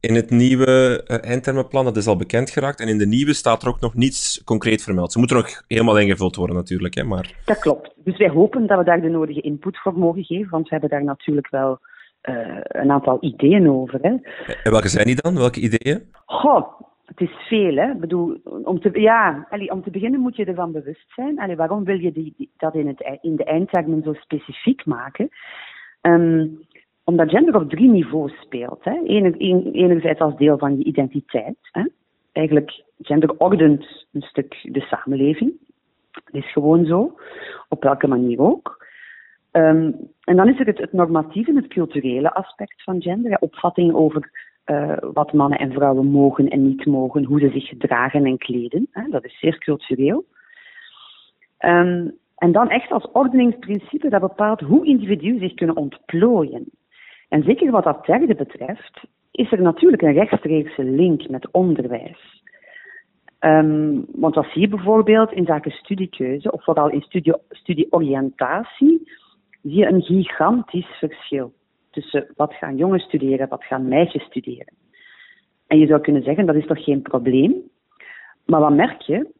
in 0.00 0.14
het 0.14 0.30
nieuwe 0.30 1.04
uh, 1.06 1.24
eindtermenplan, 1.24 1.84
dat 1.84 1.96
is 1.96 2.06
al 2.06 2.16
bekend 2.16 2.50
geraakt. 2.50 2.80
En 2.80 2.88
in 2.88 2.98
de 2.98 3.06
nieuwe 3.06 3.32
staat 3.32 3.62
er 3.62 3.68
ook 3.68 3.80
nog 3.80 3.94
niets 3.94 4.42
concreet 4.44 4.82
vermeld. 4.82 5.12
Ze 5.12 5.18
moeten 5.18 5.36
nog 5.36 5.62
helemaal 5.68 5.98
ingevuld 5.98 6.36
worden 6.36 6.56
natuurlijk. 6.56 6.94
Hè, 6.94 7.04
maar... 7.04 7.34
Dat 7.44 7.58
klopt. 7.58 7.94
Dus 7.96 8.16
wij 8.16 8.28
hopen 8.28 8.66
dat 8.66 8.78
we 8.78 8.84
daar 8.84 9.00
de 9.00 9.08
nodige 9.08 9.40
input 9.40 9.78
voor 9.78 9.98
mogen 9.98 10.24
geven, 10.24 10.50
want 10.50 10.64
we 10.64 10.70
hebben 10.70 10.90
daar 10.90 11.04
natuurlijk 11.04 11.50
wel 11.50 11.78
uh, 12.22 12.58
een 12.62 12.90
aantal 12.90 13.18
ideeën 13.20 13.70
over. 13.70 13.98
Hè. 14.02 14.14
En 14.62 14.70
welke 14.70 14.88
zijn 14.88 15.06
die 15.06 15.22
dan? 15.22 15.34
Welke 15.34 15.60
ideeën? 15.60 16.02
Goh, 16.26 16.80
het 17.04 17.20
is 17.20 17.30
veel. 17.48 17.76
Hè. 17.76 17.90
Ik 17.90 18.00
bedoel, 18.00 18.40
om, 18.64 18.80
te, 18.80 19.00
ja, 19.00 19.46
allee, 19.50 19.70
om 19.70 19.82
te 19.82 19.90
beginnen 19.90 20.20
moet 20.20 20.36
je 20.36 20.44
ervan 20.44 20.72
bewust 20.72 21.12
zijn. 21.14 21.38
Allee, 21.38 21.56
waarom 21.56 21.84
wil 21.84 21.98
je 21.98 22.12
die, 22.12 22.34
die, 22.36 22.50
dat 22.56 22.74
in, 22.74 22.86
het, 22.86 23.18
in 23.20 23.36
de 23.36 23.44
eindtermen 23.44 24.02
zo 24.02 24.12
specifiek 24.12 24.86
maken? 24.86 25.28
Um, 26.02 26.66
omdat 27.04 27.30
gender 27.30 27.54
op 27.54 27.70
drie 27.70 27.88
niveaus 27.88 28.32
speelt. 28.40 28.84
Hè. 28.84 29.02
Ener, 29.04 29.36
enerzijds 29.72 30.20
als 30.20 30.36
deel 30.36 30.58
van 30.58 30.78
je 30.78 30.84
identiteit. 30.84 31.56
Hè. 31.72 31.84
Eigenlijk, 32.32 32.82
gender 33.00 33.36
ordent 33.38 34.06
een 34.12 34.22
stuk 34.22 34.68
de 34.72 34.80
samenleving. 34.80 35.52
Dat 36.12 36.42
is 36.42 36.52
gewoon 36.52 36.84
zo, 36.84 37.18
op 37.68 37.82
welke 37.82 38.08
manier 38.08 38.40
ook. 38.40 38.86
Um, 39.52 39.96
en 40.24 40.36
dan 40.36 40.48
is 40.48 40.60
er 40.60 40.66
het, 40.66 40.92
normatieve, 40.92 41.52
het 41.54 41.66
culturele 41.66 42.34
aspect 42.34 42.82
van 42.82 43.02
gender. 43.02 43.38
Opvattingen 43.40 43.94
over 43.94 44.30
uh, 44.66 44.96
wat 45.12 45.32
mannen 45.32 45.58
en 45.58 45.72
vrouwen 45.72 46.06
mogen 46.06 46.48
en 46.48 46.62
niet 46.62 46.86
mogen, 46.86 47.24
hoe 47.24 47.40
ze 47.40 47.50
zich 47.50 47.68
gedragen 47.68 48.24
en 48.24 48.38
kleden. 48.38 48.88
Hè. 48.90 49.08
Dat 49.08 49.24
is 49.24 49.38
zeer 49.38 49.58
cultureel. 49.58 50.24
Um, 51.58 52.18
en 52.36 52.52
dan 52.52 52.68
echt 52.68 52.90
als 52.90 53.10
ordeningsprincipe 53.12 54.08
dat 54.08 54.20
bepaalt 54.20 54.60
hoe 54.60 54.86
individuen 54.86 55.38
zich 55.38 55.54
kunnen 55.54 55.76
ontplooien. 55.76 56.70
En 57.32 57.42
zeker 57.42 57.70
wat 57.70 57.84
dat 57.84 58.06
derde 58.06 58.34
betreft, 58.34 59.00
is 59.30 59.52
er 59.52 59.62
natuurlijk 59.62 60.02
een 60.02 60.12
rechtstreekse 60.12 60.84
link 60.84 61.28
met 61.28 61.50
onderwijs. 61.50 62.42
Um, 63.40 64.04
want 64.14 64.34
wat 64.34 64.46
zie 64.52 64.60
je 64.60 64.68
bijvoorbeeld 64.68 65.32
in 65.32 65.44
zaken 65.44 65.70
studiekeuze, 65.70 66.52
of 66.52 66.64
vooral 66.64 66.90
in 66.90 67.00
studie, 67.00 67.34
studieoriëntatie, 67.50 69.12
zie 69.62 69.76
je 69.76 69.86
een 69.86 70.02
gigantisch 70.02 70.98
verschil 70.98 71.52
tussen 71.90 72.26
wat 72.36 72.54
gaan 72.54 72.76
jongens 72.76 73.04
studeren 73.04 73.38
en 73.38 73.48
wat 73.48 73.64
gaan 73.64 73.88
meisjes 73.88 74.24
studeren. 74.24 74.74
En 75.66 75.78
je 75.78 75.86
zou 75.86 76.00
kunnen 76.00 76.22
zeggen, 76.22 76.46
dat 76.46 76.56
is 76.56 76.66
toch 76.66 76.84
geen 76.84 77.02
probleem? 77.02 77.54
Maar 78.46 78.60
wat 78.60 78.74
merk 78.74 79.00
je? 79.00 79.30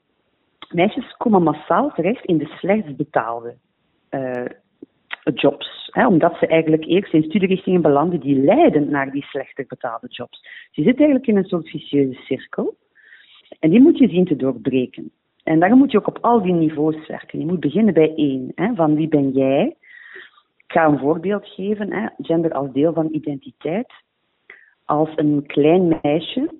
Meisjes 0.69 1.17
komen 1.17 1.43
massaal 1.43 1.93
terecht 1.95 2.25
in 2.25 2.39
de 2.39 2.47
slechtst 2.47 2.97
betaalde 2.97 3.55
uh, 4.11 4.45
jobs. 5.35 5.91
Omdat 6.09 6.37
ze 6.39 6.47
eigenlijk 6.47 6.85
eerst 6.85 7.13
in 7.13 7.23
studierichtingen 7.23 7.83
belanden 7.83 8.21
die 8.21 8.37
leiden 8.37 8.91
naar 8.91 9.11
die 9.11 9.23
slechter 9.25 9.65
betaalde 9.69 10.07
jobs. 10.09 10.47
je 10.71 10.83
zit 10.83 10.97
eigenlijk 10.97 11.27
in 11.27 11.37
een 11.37 11.45
soort 11.45 11.69
vicieuze 11.69 12.21
cirkel. 12.23 12.75
En 13.59 13.71
die 13.71 13.81
moet 13.81 13.99
je 13.99 14.09
zien 14.09 14.25
te 14.25 14.37
doorbreken. 14.37 15.11
En 15.43 15.61
daarom 15.61 15.79
moet 15.79 15.91
je 15.91 15.99
ook 15.99 16.07
op 16.07 16.19
al 16.21 16.43
die 16.43 16.53
niveaus 16.53 17.07
werken. 17.07 17.39
Je 17.39 17.47
moet 17.47 17.61
beginnen 17.61 17.95
bij 17.95 18.15
één. 18.15 18.53
Hè, 18.55 18.75
van 18.75 18.95
wie 18.95 19.09
ben 19.09 19.31
jij? 19.31 19.77
Ik 20.57 20.73
ga 20.79 20.87
een 20.87 20.99
voorbeeld 20.99 21.47
geven. 21.47 21.93
Hè, 21.93 22.07
gender 22.19 22.53
als 22.53 22.73
deel 22.73 22.93
van 22.93 23.09
identiteit. 23.13 23.93
Als 24.85 25.11
een 25.17 25.45
klein 25.47 25.99
meisje 26.03 26.51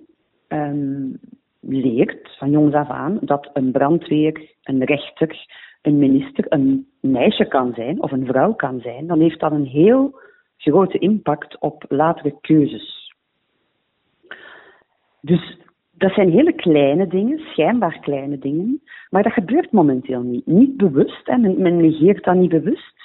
um, 0.47 1.19
leert, 1.59 2.35
van 2.37 2.51
jongs 2.51 2.73
af 2.73 2.89
aan, 2.89 3.17
dat 3.21 3.49
een 3.53 3.71
brandweer, 3.71 4.51
een 4.63 4.83
rechter, 4.83 5.45
een 5.83 5.97
minister 5.97 6.45
een 6.49 6.87
meisje 6.99 7.45
kan 7.45 7.73
zijn 7.73 8.01
of 8.01 8.11
een 8.11 8.25
vrouw 8.25 8.53
kan 8.53 8.79
zijn, 8.79 9.07
dan 9.07 9.19
heeft 9.19 9.39
dat 9.39 9.51
een 9.51 9.65
heel 9.65 10.19
grote 10.57 10.97
impact 10.97 11.59
op 11.59 11.85
latere 11.87 12.35
keuzes. 12.41 13.13
Dus 15.21 15.57
dat 15.91 16.13
zijn 16.13 16.31
hele 16.31 16.53
kleine 16.53 17.07
dingen, 17.07 17.39
schijnbaar 17.39 17.99
kleine 17.99 18.37
dingen, 18.37 18.81
maar 19.09 19.23
dat 19.23 19.33
gebeurt 19.33 19.71
momenteel 19.71 20.21
niet. 20.21 20.45
Niet 20.45 20.77
bewust, 20.77 21.27
en 21.27 21.61
men, 21.61 21.77
negeert 21.77 22.23
dat 22.23 22.35
niet 22.35 22.49
bewust, 22.49 22.95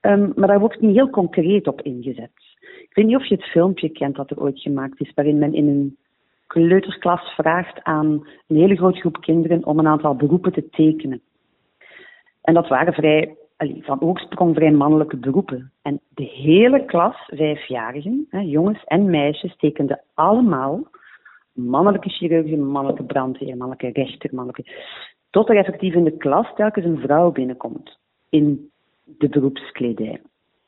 um, 0.00 0.32
maar 0.36 0.48
daar 0.48 0.60
wordt 0.60 0.80
niet 0.80 0.94
heel 0.94 1.10
concreet 1.10 1.66
op 1.66 1.82
ingezet. 1.82 2.30
Ik 2.60 2.90
weet 2.92 3.06
niet 3.06 3.16
of 3.16 3.26
je 3.26 3.34
het 3.34 3.44
filmpje 3.44 3.88
kent 3.88 4.16
dat 4.16 4.30
er 4.30 4.40
ooit 4.40 4.60
gemaakt 4.60 5.00
is, 5.00 5.12
waarin 5.14 5.38
men 5.38 5.54
in 5.54 5.68
een 5.68 5.96
kleutersklas 6.46 7.34
vraagt 7.34 7.82
aan 7.82 8.26
een 8.46 8.56
hele 8.56 8.76
grote 8.76 9.00
groep 9.00 9.20
kinderen 9.20 9.64
om 9.64 9.78
een 9.78 9.86
aantal 9.86 10.16
beroepen 10.16 10.52
te 10.52 10.68
tekenen. 10.68 11.20
En 12.42 12.54
dat 12.54 12.68
waren 12.68 12.92
vrij, 12.92 13.36
van 13.80 14.00
oorsprong 14.00 14.54
vrij 14.54 14.70
mannelijke 14.70 15.16
beroepen. 15.16 15.72
En 15.82 16.00
de 16.08 16.24
hele 16.24 16.84
klas, 16.84 17.16
vijfjarigen, 17.26 18.26
hè, 18.28 18.38
jongens 18.38 18.84
en 18.84 19.10
meisjes, 19.10 19.56
tekenden 19.56 20.00
allemaal 20.14 20.80
mannelijke 21.52 22.08
chirurgie, 22.08 22.56
mannelijke 22.56 23.04
brandweer, 23.04 23.56
mannelijke 23.56 23.90
rechter, 24.00 24.34
mannelijke... 24.34 24.70
Tot 25.30 25.48
er 25.48 25.56
effectief 25.56 25.94
in 25.94 26.04
de 26.04 26.16
klas 26.16 26.54
telkens 26.54 26.84
een 26.84 27.00
vrouw 27.00 27.32
binnenkomt 27.32 27.98
in 28.28 28.70
de 29.04 29.28
beroepskledij. 29.28 30.20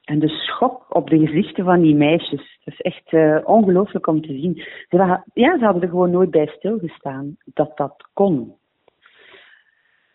En 0.04 0.18
de 0.18 0.28
schok 0.28 0.86
op 0.88 1.10
de 1.10 1.18
gezichten 1.18 1.64
van 1.64 1.80
die 1.80 1.94
meisjes, 1.94 2.58
dat 2.64 2.74
is 2.74 2.80
echt 2.80 3.12
uh, 3.12 3.38
ongelooflijk 3.44 4.06
om 4.06 4.20
te 4.20 4.32
zien. 4.32 4.54
Ze, 4.88 4.96
ja, 5.34 5.58
ze 5.58 5.64
hadden 5.64 5.82
er 5.82 5.88
gewoon 5.88 6.10
nooit 6.10 6.30
bij 6.30 6.46
stilgestaan 6.46 7.36
dat 7.44 7.76
dat 7.76 8.08
kon. 8.12 8.54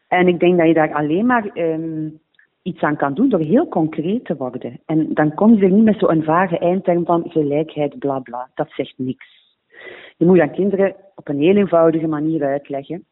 En 0.10 0.28
ik 0.28 0.40
denk 0.40 0.58
dat 0.58 0.68
je 0.68 0.74
daar 0.74 0.94
alleen 0.94 1.26
maar 1.26 1.58
um, 1.58 2.20
iets 2.62 2.82
aan 2.82 2.98
kan 2.98 3.14
doen 3.14 3.30
door 3.30 3.40
heel 3.40 3.68
concreet 3.68 4.26
te 4.26 4.36
worden. 4.36 4.80
En 4.86 5.14
dan 5.14 5.34
kom 5.34 5.54
je 5.54 5.64
er 5.64 5.72
niet 5.72 5.84
met 5.84 6.00
zo'n 6.00 6.24
vage 6.24 6.58
eindterm 6.58 7.06
van 7.06 7.24
gelijkheid, 7.28 8.00
bla 8.00 8.20
bla. 8.20 8.50
Dat 8.56 8.72
zegt 8.72 8.94
niks. 8.98 9.58
Je 10.18 10.26
moet 10.26 10.40
aan 10.40 10.52
kinderen 10.52 10.96
op 11.16 11.28
een 11.28 11.40
heel 11.40 11.56
eenvoudige 11.56 12.08
manier 12.08 12.44
uitleggen 12.44 13.06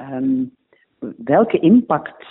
um, 0.00 0.54
welke 1.16 1.58
impact 1.58 2.24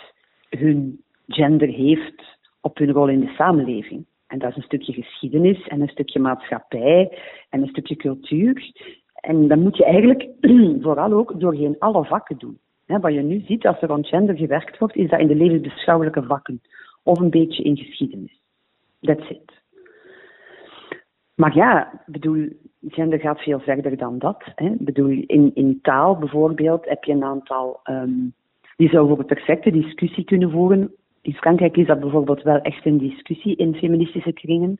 hun 0.49 1.03
gender 1.27 1.67
heeft 1.67 2.37
op 2.61 2.77
hun 2.77 2.91
rol 2.91 3.07
in 3.07 3.19
de 3.19 3.33
samenleving. 3.37 4.05
En 4.27 4.39
dat 4.39 4.49
is 4.49 4.55
een 4.55 4.61
stukje 4.61 4.93
geschiedenis 4.93 5.67
en 5.67 5.81
een 5.81 5.87
stukje 5.87 6.19
maatschappij 6.19 7.17
en 7.49 7.61
een 7.61 7.67
stukje 7.67 7.95
cultuur. 7.95 8.71
En 9.13 9.47
dat 9.47 9.57
moet 9.57 9.77
je 9.77 9.85
eigenlijk 9.85 10.27
vooral 10.83 11.13
ook 11.13 11.39
doorheen 11.39 11.75
alle 11.79 12.05
vakken 12.05 12.37
doen 12.37 12.59
wat 12.99 13.13
je 13.13 13.21
nu 13.21 13.39
ziet 13.39 13.65
als 13.65 13.81
er 13.81 13.87
rond 13.87 14.07
gender 14.07 14.37
gewerkt 14.37 14.77
wordt, 14.77 14.95
is 14.95 15.09
dat 15.09 15.19
in 15.19 15.27
de 15.27 15.35
levensbeschouwelijke 15.35 16.23
vakken 16.23 16.61
of 17.03 17.19
een 17.19 17.29
beetje 17.29 17.63
in 17.63 17.77
geschiedenis. 17.77 18.39
That's 19.01 19.29
it. 19.29 19.51
Maar 21.35 21.55
ja, 21.55 22.03
bedoel, 22.05 22.49
gender 22.87 23.19
gaat 23.19 23.39
veel 23.39 23.59
verder 23.59 23.97
dan 23.97 24.19
dat. 24.19 24.43
Hè. 24.55 24.71
Bedoel, 24.77 25.23
in, 25.27 25.51
in 25.53 25.79
taal 25.81 26.17
bijvoorbeeld 26.17 26.85
heb 26.89 27.03
je 27.03 27.11
een 27.11 27.23
aantal 27.23 27.79
um, 27.83 28.33
die 28.75 28.89
zouden 28.89 29.15
voor 29.15 29.25
perfecte 29.25 29.71
discussie 29.71 30.23
kunnen 30.23 30.51
voeren. 30.51 30.91
In 31.21 31.33
Frankrijk 31.33 31.77
is 31.77 31.87
dat 31.87 31.99
bijvoorbeeld 31.99 32.41
wel 32.41 32.61
echt 32.61 32.85
een 32.85 32.97
discussie 32.97 33.55
in 33.55 33.75
feministische 33.75 34.31
kringen. 34.31 34.79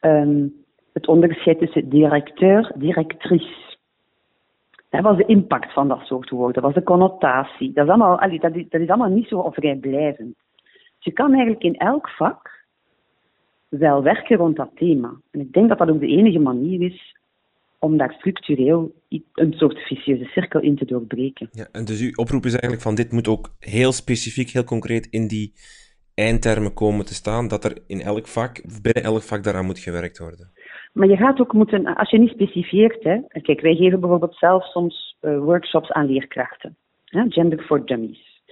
Um, 0.00 0.54
het 0.92 1.08
onderscheid 1.08 1.58
tussen 1.58 1.88
directeur, 1.88 2.72
directrice. 2.76 3.75
Dat 4.96 5.04
was 5.04 5.16
de 5.16 5.32
impact 5.32 5.72
van 5.72 5.88
dat 5.88 6.00
soort 6.00 6.30
woorden, 6.30 6.62
was 6.62 6.74
de 6.74 6.82
connotatie. 6.82 7.72
Dat 7.72 7.84
is 7.84 7.90
allemaal, 7.90 8.20
dat 8.40 8.54
dat 8.70 8.80
is 8.80 8.88
allemaal 8.88 9.08
niet 9.08 9.28
zo 9.28 9.50
vrijblijvend. 9.50 10.34
Dus 10.64 11.04
je 11.04 11.12
kan 11.12 11.32
eigenlijk 11.32 11.62
in 11.62 11.76
elk 11.76 12.08
vak 12.08 12.64
wel 13.68 14.02
werken 14.02 14.36
rond 14.36 14.56
dat 14.56 14.70
thema. 14.74 15.14
En 15.30 15.40
ik 15.40 15.52
denk 15.52 15.68
dat 15.68 15.78
dat 15.78 15.88
ook 15.88 16.00
de 16.00 16.06
enige 16.06 16.38
manier 16.38 16.82
is 16.82 17.16
om 17.78 17.96
daar 17.96 18.12
structureel 18.12 18.92
een 19.34 19.52
soort 19.52 19.78
vicieuze 19.78 20.24
cirkel 20.24 20.60
in 20.60 20.76
te 20.76 20.84
doorbreken. 20.84 21.48
Ja, 21.52 21.68
en 21.72 21.84
dus 21.84 22.00
uw 22.00 22.12
oproep 22.14 22.44
is 22.44 22.52
eigenlijk 22.52 22.82
van 22.82 22.94
dit 22.94 23.12
moet 23.12 23.28
ook 23.28 23.54
heel 23.58 23.92
specifiek, 23.92 24.50
heel 24.50 24.64
concreet 24.64 25.06
in 25.06 25.26
die 25.28 25.52
eindtermen 26.14 26.74
komen 26.74 27.06
te 27.06 27.14
staan, 27.14 27.48
dat 27.48 27.64
er 27.64 27.78
in 27.86 28.00
elk 28.00 28.26
vak, 28.26 28.62
binnen 28.82 29.02
elk 29.02 29.22
vak 29.22 29.44
daaraan 29.44 29.66
moet 29.66 29.78
gewerkt 29.78 30.18
worden. 30.18 30.50
Maar 30.96 31.08
je 31.08 31.16
gaat 31.16 31.40
ook 31.40 31.52
moeten, 31.52 31.94
als 31.94 32.10
je 32.10 32.18
niet 32.18 32.30
specifieert, 32.30 33.02
hè, 33.02 33.20
kijk, 33.42 33.60
wij 33.60 33.74
geven 33.74 34.00
bijvoorbeeld 34.00 34.34
zelf 34.34 34.64
soms 34.64 35.16
uh, 35.20 35.38
workshops 35.38 35.90
aan 35.92 36.06
leerkrachten, 36.06 36.76
hè, 37.04 37.24
Gender 37.28 37.62
for 37.62 37.86
Dummies. 37.86 38.42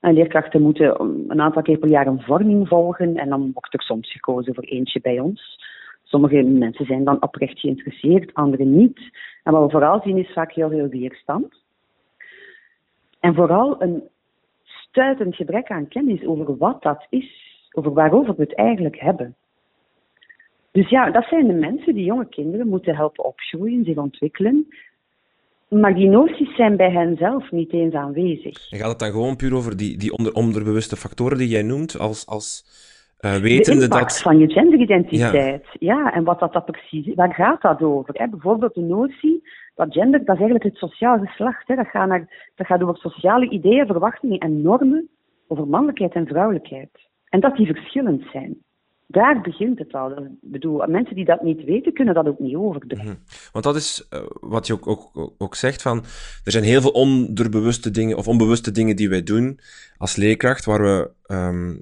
En 0.00 0.14
leerkrachten 0.14 0.62
moeten 0.62 1.00
een 1.28 1.40
aantal 1.40 1.62
keer 1.62 1.78
per 1.78 1.88
jaar 1.88 2.06
een 2.06 2.22
vorming 2.22 2.68
volgen 2.68 3.16
en 3.16 3.28
dan 3.28 3.50
wordt 3.52 3.74
er 3.74 3.82
soms 3.82 4.12
gekozen 4.12 4.54
voor 4.54 4.64
eentje 4.64 5.00
bij 5.00 5.20
ons. 5.20 5.58
Sommige 6.02 6.42
mensen 6.42 6.86
zijn 6.86 7.04
dan 7.04 7.22
oprecht 7.22 7.58
geïnteresseerd, 7.60 8.34
anderen 8.34 8.76
niet. 8.76 9.00
En 9.42 9.52
wat 9.52 9.64
we 9.64 9.70
vooral 9.70 10.00
zien 10.04 10.18
is 10.18 10.32
vaak 10.32 10.52
heel 10.52 10.68
veel 10.68 10.88
weerstand. 10.88 11.54
En 13.20 13.34
vooral 13.34 13.82
een 13.82 14.02
stuitend 14.64 15.36
gebrek 15.36 15.68
aan 15.68 15.88
kennis 15.88 16.24
over 16.26 16.56
wat 16.56 16.82
dat 16.82 17.06
is, 17.08 17.30
over 17.72 17.92
waarover 17.92 18.34
we 18.34 18.42
het 18.42 18.54
eigenlijk 18.54 19.00
hebben. 19.00 19.34
Dus 20.72 20.88
ja, 20.88 21.10
dat 21.10 21.24
zijn 21.24 21.46
de 21.46 21.52
mensen 21.52 21.94
die 21.94 22.04
jonge 22.04 22.28
kinderen 22.28 22.68
moeten 22.68 22.96
helpen 22.96 23.24
opgroeien, 23.24 23.84
zich 23.84 23.96
ontwikkelen. 23.96 24.66
Maar 25.68 25.94
die 25.94 26.08
noties 26.08 26.56
zijn 26.56 26.76
bij 26.76 26.90
hen 26.90 27.16
zelf 27.16 27.50
niet 27.50 27.72
eens 27.72 27.94
aanwezig. 27.94 28.70
En 28.70 28.78
gaat 28.78 28.88
het 28.88 28.98
dan 28.98 29.10
gewoon 29.10 29.36
puur 29.36 29.54
over 29.54 29.76
die, 29.76 29.98
die 29.98 30.12
onder, 30.12 30.32
onderbewuste 30.32 30.96
factoren 30.96 31.38
die 31.38 31.48
jij 31.48 31.62
noemt, 31.62 31.98
als, 31.98 32.26
als 32.26 32.64
uh, 33.20 33.36
wetende 33.36 33.88
de 33.88 33.88
dat... 33.88 34.20
van 34.20 34.38
je 34.38 34.48
genderidentiteit. 34.48 35.66
Ja. 35.78 36.12
en 36.12 36.24
wat 36.24 36.40
dat, 36.40 36.52
dat 36.52 36.64
precies 36.64 37.06
is. 37.06 37.14
Waar 37.14 37.34
gaat 37.34 37.62
dat 37.62 37.82
over? 37.82 38.14
Hè? 38.18 38.28
Bijvoorbeeld 38.28 38.74
de 38.74 38.80
notie 38.80 39.48
dat 39.74 39.92
gender, 39.92 40.24
dat 40.24 40.34
is 40.34 40.40
eigenlijk 40.40 40.64
het 40.64 40.76
sociaal 40.76 41.18
geslacht. 41.18 41.68
Hè? 41.68 41.74
Dat, 41.74 41.86
gaat 41.86 42.08
naar, 42.08 42.50
dat 42.54 42.66
gaat 42.66 42.82
over 42.82 42.96
sociale 42.96 43.48
ideeën, 43.48 43.86
verwachtingen 43.86 44.38
en 44.38 44.62
normen 44.62 45.08
over 45.48 45.66
mannelijkheid 45.66 46.12
en 46.12 46.26
vrouwelijkheid. 46.26 46.90
En 47.28 47.40
dat 47.40 47.56
die 47.56 47.66
verschillend 47.66 48.24
zijn 48.32 48.56
daar 49.10 49.40
begint 49.40 49.78
het 49.78 49.92
al. 49.92 50.10
Ik 50.10 50.28
bedoel, 50.40 50.86
mensen 50.86 51.14
die 51.14 51.24
dat 51.24 51.42
niet 51.42 51.64
weten, 51.64 51.92
kunnen 51.92 52.14
dat 52.14 52.26
ook 52.26 52.38
niet 52.38 52.56
overbrengen. 52.56 53.04
Mhm. 53.04 53.50
Want 53.52 53.64
dat 53.64 53.76
is 53.76 54.08
uh, 54.10 54.20
wat 54.40 54.66
je 54.66 54.72
ook, 54.72 54.86
ook, 54.86 55.32
ook 55.38 55.54
zegt, 55.54 55.82
van, 55.82 55.98
er 56.44 56.52
zijn 56.52 56.64
heel 56.64 56.80
veel 56.80 56.90
onderbewuste 56.90 57.90
dingen, 57.90 58.16
of 58.16 58.28
onbewuste 58.28 58.70
dingen 58.70 58.96
die 58.96 59.08
wij 59.08 59.22
doen 59.22 59.60
als 59.96 60.16
leerkracht, 60.16 60.64
waar 60.64 60.82
we, 60.82 61.10
um, 61.34 61.80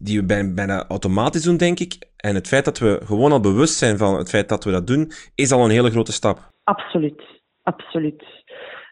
die 0.00 0.20
we 0.20 0.26
bijna, 0.26 0.54
bijna 0.54 0.86
automatisch 0.86 1.42
doen, 1.42 1.56
denk 1.56 1.78
ik. 1.78 2.10
En 2.16 2.34
het 2.34 2.48
feit 2.48 2.64
dat 2.64 2.78
we 2.78 3.00
gewoon 3.04 3.32
al 3.32 3.40
bewust 3.40 3.78
zijn 3.78 3.98
van 3.98 4.16
het 4.16 4.28
feit 4.28 4.48
dat 4.48 4.64
we 4.64 4.70
dat 4.70 4.86
doen, 4.86 5.10
is 5.34 5.52
al 5.52 5.64
een 5.64 5.70
hele 5.70 5.90
grote 5.90 6.12
stap. 6.12 6.50
Absoluut, 6.64 7.22
absoluut. 7.62 8.24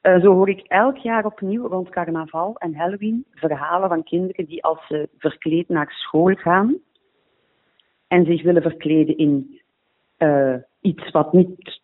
Uh, 0.02 0.20
zo 0.20 0.32
hoor 0.32 0.48
ik 0.48 0.60
elk 0.68 0.96
jaar 0.96 1.24
opnieuw 1.24 1.66
rond 1.66 1.88
carnaval 1.88 2.56
en 2.58 2.74
Halloween 2.74 3.26
verhalen 3.30 3.88
van 3.88 4.02
kinderen 4.02 4.46
die 4.46 4.64
als 4.64 4.86
ze 4.88 5.08
verkleed 5.18 5.68
naar 5.68 5.90
school 5.90 6.34
gaan, 6.34 6.76
en 8.10 8.24
zich 8.24 8.42
willen 8.42 8.62
verkleden 8.62 9.16
in 9.16 9.60
uh, 10.18 10.54
iets 10.80 11.10
wat 11.10 11.32
niet 11.32 11.80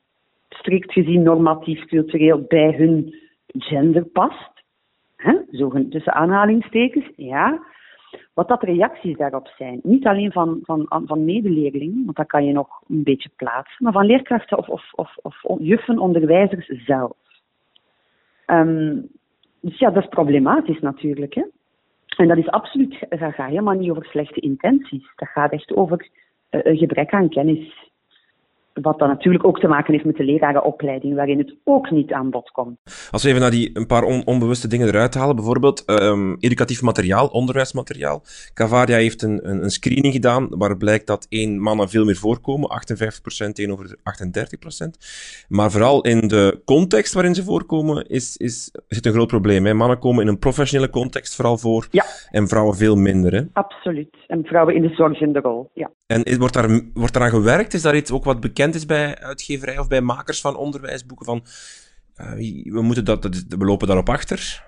strikt 0.48 0.92
gezien 0.92 1.22
normatief 1.22 1.84
cultureel 1.84 2.44
bij 2.48 2.74
hun 2.76 3.14
gender 3.46 4.04
past. 4.04 4.50
Hè? 5.16 5.34
Zo 5.50 5.88
tussen 5.88 6.12
aanhalingstekens, 6.12 7.10
ja. 7.16 7.62
Wat 8.34 8.48
dat 8.48 8.62
reacties 8.62 9.16
daarop 9.16 9.48
zijn. 9.56 9.80
Niet 9.82 10.06
alleen 10.06 10.32
van, 10.32 10.58
van, 10.62 10.86
van 10.88 11.24
medeleerlingen, 11.24 12.04
want 12.04 12.16
dat 12.16 12.26
kan 12.26 12.44
je 12.44 12.52
nog 12.52 12.82
een 12.88 13.02
beetje 13.02 13.30
plaatsen, 13.36 13.84
maar 13.84 13.92
van 13.92 14.06
leerkrachten 14.06 14.58
of, 14.58 14.68
of, 14.68 14.92
of, 14.92 15.16
of 15.22 15.58
juffen, 15.58 15.98
onderwijzers 15.98 16.66
zelf. 16.66 17.16
Um, 18.46 19.08
dus 19.60 19.78
ja, 19.78 19.90
dat 19.90 20.02
is 20.02 20.08
problematisch 20.08 20.80
natuurlijk. 20.80 21.34
Hè? 21.34 21.44
En 22.16 22.28
dat 22.28 22.36
is 22.36 22.48
absoluut, 22.48 23.06
dat 23.08 23.18
gaat 23.18 23.48
helemaal 23.48 23.74
niet 23.74 23.90
over 23.90 24.04
slechte 24.04 24.40
intenties. 24.40 25.12
Dat 25.16 25.28
gaat 25.28 25.52
echt 25.52 25.74
over 25.74 26.08
een 26.50 26.76
gebrek 26.76 27.10
aan 27.10 27.28
kennis. 27.28 27.90
Wat 28.82 28.98
dan 28.98 29.08
natuurlijk 29.08 29.44
ook 29.46 29.60
te 29.60 29.68
maken 29.68 29.92
heeft 29.92 30.04
met 30.04 30.16
de 30.16 30.24
lerarenopleiding, 30.24 31.14
waarin 31.14 31.38
het 31.38 31.54
ook 31.64 31.90
niet 31.90 32.12
aan 32.12 32.30
bod 32.30 32.50
komt. 32.50 32.78
Als 33.10 33.22
we 33.22 33.28
even 33.28 33.40
naar 33.40 33.50
die 33.50 33.70
een 33.72 33.86
paar 33.86 34.02
onbewuste 34.02 34.68
dingen 34.68 34.88
eruit 34.88 35.14
halen, 35.14 35.36
bijvoorbeeld 35.36 35.82
um, 35.86 36.36
educatief 36.38 36.82
materiaal, 36.82 37.26
onderwijsmateriaal. 37.26 38.22
Cavaria 38.54 38.96
heeft 38.96 39.22
een, 39.22 39.48
een, 39.50 39.62
een, 39.62 39.70
screening 39.70 40.12
gedaan 40.12 40.46
waar 40.50 40.76
blijkt 40.76 41.06
dat 41.06 41.26
één 41.28 41.60
mannen 41.60 41.88
veel 41.88 42.04
meer 42.04 42.16
voorkomen, 42.16 42.70
58% 43.48 43.52
tegenover 43.52 43.96
38%. 43.96 43.96
Maar 45.48 45.70
vooral 45.70 46.00
in 46.02 46.28
de 46.28 46.60
context 46.64 47.14
waarin 47.14 47.34
ze 47.34 47.44
voorkomen 47.44 48.06
is, 48.08 48.36
is, 48.36 48.70
zit 48.88 49.06
een 49.06 49.12
groot 49.12 49.26
probleem. 49.26 49.66
Hè? 49.66 49.74
Mannen 49.74 49.98
komen 49.98 50.22
in 50.22 50.28
een 50.28 50.38
professionele 50.38 50.90
context 50.90 51.34
vooral 51.36 51.58
voor 51.58 51.88
ja. 51.90 52.04
en 52.30 52.48
vrouwen 52.48 52.76
veel 52.76 52.96
minder. 52.96 53.34
Hè? 53.34 53.42
Absoluut. 53.52 54.16
En 54.26 54.44
vrouwen 54.44 54.74
in 54.74 54.82
de 54.82 54.94
zorgende 54.94 55.40
rol, 55.40 55.70
ja. 55.74 55.90
En 56.06 56.38
wordt 56.38 56.54
daar, 56.54 56.80
wordt 56.94 57.12
daar 57.12 57.22
aan 57.22 57.30
gewerkt? 57.30 57.74
Is 57.74 57.82
daar 57.82 57.96
iets 57.96 58.12
ook 58.12 58.24
wat 58.24 58.40
bekend 58.40 58.74
is 58.74 58.86
bij 58.86 59.18
uitgeverij 59.18 59.78
of 59.78 59.88
bij 59.88 60.00
makers 60.00 60.40
van 60.40 60.56
onderwijsboeken? 60.56 61.26
Van, 61.26 61.40
we, 62.64 62.82
moeten 62.82 63.04
dat, 63.04 63.24
we 63.48 63.64
lopen 63.64 63.86
daarop 63.86 64.08
achter? 64.08 64.64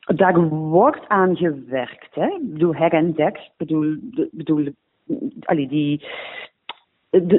Daar 0.00 0.48
wordt 0.48 1.08
aan 1.08 1.36
gewerkt. 1.36 2.14
Hè? 2.14 2.26
Ik 2.26 2.52
bedoel, 2.52 2.74
her 2.74 2.92
en 2.92 3.14
bedoel, 3.56 3.96
bedoel 4.30 4.68
allee, 5.40 5.68
die, 5.68 6.06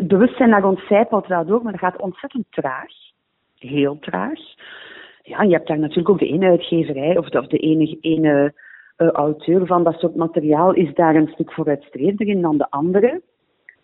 bewustzijn 0.08 0.50
naar 0.50 0.64
ons 0.64 0.88
zijpelt 0.88 1.28
wel 1.28 1.46
door, 1.46 1.64
maar 1.64 1.72
dat 1.72 1.82
gaat 1.82 2.02
ontzettend 2.02 2.46
traag. 2.50 2.92
Heel 3.56 4.00
traag. 4.00 4.40
Ja, 5.22 5.44
je 5.44 5.54
hebt 5.54 5.68
daar 5.68 5.80
natuurlijk 5.80 6.10
ook 6.10 6.20
de 6.20 6.28
ene 6.28 6.50
uitgeverij 6.50 7.18
of 7.18 7.30
de, 7.30 7.40
of 7.40 7.48
de 7.48 7.58
ene, 7.58 8.54
auteur 9.08 9.66
van 9.66 9.84
dat 9.84 10.00
soort 10.00 10.16
materiaal 10.16 10.74
is 10.74 10.94
daar 10.94 11.16
een 11.16 11.28
stuk 11.28 11.52
vooruitstrevender 11.52 12.28
in 12.28 12.42
dan 12.42 12.58
de 12.58 12.70
andere. 12.70 13.22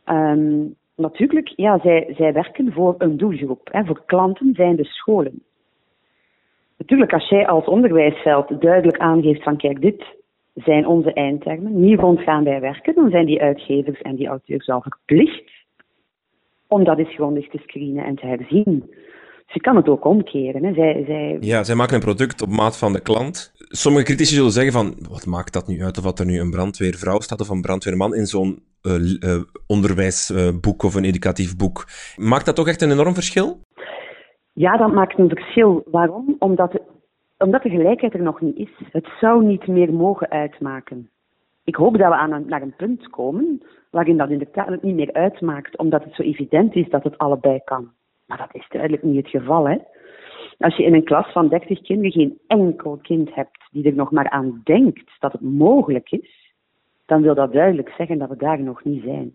Um, 0.06 0.76
natuurlijk, 0.96 1.48
ja, 1.48 1.80
zij, 1.80 2.14
zij 2.18 2.34
werken 2.34 2.72
voor 2.74 2.96
een 2.98 3.18
doelgroep. 3.18 3.70
Hè. 3.72 3.86
Voor 3.86 4.02
klanten 4.06 4.54
zijn 4.54 4.76
de 4.76 4.84
scholen. 4.84 5.44
Natuurlijk, 6.78 7.14
als 7.14 7.30
jij 7.30 7.48
als 7.48 7.66
onderwijsveld 7.66 8.62
duidelijk 8.62 8.98
aangeeft 8.98 9.44
van 9.44 9.58
kijk, 9.58 9.82
dit 9.82 10.04
zijn 10.54 10.88
onze 10.88 11.14
eindtermen, 11.14 11.74
hier 11.74 12.00
rond 12.00 12.20
gaan 12.20 12.44
wij 12.44 12.60
werken, 12.62 12.96
dan 12.96 13.10
zijn 13.10 13.26
die 13.26 13.42
uitgevers 13.42 14.02
en 14.02 14.16
die 14.16 14.28
auteurs 14.28 14.70
al 14.70 14.82
verplicht 14.82 15.52
om 16.68 16.84
dat 16.84 16.98
eens 16.98 17.14
grondig 17.14 17.50
te 17.50 17.58
screenen 17.58 18.06
en 18.06 18.16
te 18.16 18.26
herzien. 18.26 18.94
Je 19.46 19.62
kan 19.62 19.76
het 19.76 19.88
ook 19.88 20.06
omkeren. 20.06 20.64
Hè. 20.64 20.74
Zij, 20.74 21.04
zij... 21.08 21.38
Ja, 21.40 21.64
zij 21.64 21.76
maken 21.76 21.96
een 21.96 22.02
product 22.02 22.42
op 22.42 22.50
maat 22.50 22.78
van 22.78 22.94
de 22.94 23.02
klant. 23.02 23.54
Sommige 23.58 24.06
critici 24.06 24.36
zullen 24.36 24.52
zeggen 24.52 24.74
van, 24.74 24.96
wat 25.10 25.26
maakt 25.26 25.54
dat 25.54 25.68
nu 25.68 25.84
uit 25.84 25.98
of 25.98 26.04
dat 26.04 26.20
er 26.20 26.26
nu 26.26 26.40
een 26.40 26.52
brandweervrouw 26.52 27.20
staat 27.20 27.42
of 27.42 27.50
een 27.50 27.62
brandweerman 27.62 28.16
in 28.16 28.26
zo'n 28.26 28.64
uh, 28.82 28.94
uh, 29.20 29.42
onderwijsboek 29.68 30.84
of 30.84 30.96
een 30.96 31.04
educatief 31.04 31.58
boek. 31.58 31.86
Maakt 32.16 32.46
dat 32.46 32.56
toch 32.56 32.68
echt 32.68 32.82
een 32.82 32.92
enorm 32.92 33.14
verschil? 33.14 33.60
Ja, 34.54 34.78
dat 34.78 34.94
maakt 34.94 35.20
een 35.20 35.30
verschil. 35.30 35.84
Waarom? 35.92 36.36
Omdat, 36.40 36.80
omdat 37.38 37.64
de 37.64 37.70
gelijkheid 37.70 38.14
er 38.14 38.22
nog 38.22 38.42
niet 38.42 38.58
is. 38.58 38.72
Het 38.92 39.08
zou 39.20 39.46
niet 39.46 39.68
meer 39.68 39.94
mogen 39.94 40.30
uitmaken. 40.30 41.10
Ik 41.64 41.76
hoop 41.76 41.98
dat 41.98 42.08
we 42.08 42.16
aan 42.16 42.32
een, 42.32 42.46
naar 42.48 42.62
een 42.62 42.76
punt 42.76 43.10
komen 43.10 43.62
waarin 43.92 44.18
dat 44.18 44.30
inderdaad 44.30 44.82
niet 44.82 44.96
meer 44.96 45.14
uitmaakt, 45.14 45.78
omdat 45.78 46.04
het 46.04 46.14
zo 46.14 46.22
evident 46.22 46.76
is 46.76 46.90
dat 46.90 47.04
het 47.04 47.18
allebei 47.18 47.60
kan. 47.64 47.92
Maar 48.26 48.38
dat 48.38 48.56
is 48.56 48.68
duidelijk 48.70 49.04
niet 49.04 49.16
het 49.16 49.30
geval. 49.30 49.68
Hè? 49.68 49.78
Als 50.58 50.76
je 50.76 50.84
in 50.84 50.94
een 50.94 51.04
klas 51.04 51.32
van 51.32 51.50
30 51.50 51.82
kinderen 51.82 52.12
geen 52.12 52.40
enkel 52.48 53.00
kind 53.02 53.36
hebt 53.36 53.68
die 53.72 53.86
er 53.86 53.96
nog 53.96 54.12
maar 54.12 54.30
aan 54.30 54.62
denkt 54.64 55.12
dat 55.20 55.32
het 55.32 55.42
mogelijk 55.42 56.12
is, 56.12 56.54
dan 57.06 57.22
wil 57.22 57.36
dat 57.36 57.54
duidelijk 57.54 57.90
zeggen 57.98 58.18
dat 58.18 58.30
we 58.30 58.36
daar 58.38 58.60
nog 58.62 58.84
niet 58.84 59.04
zijn. 59.04 59.34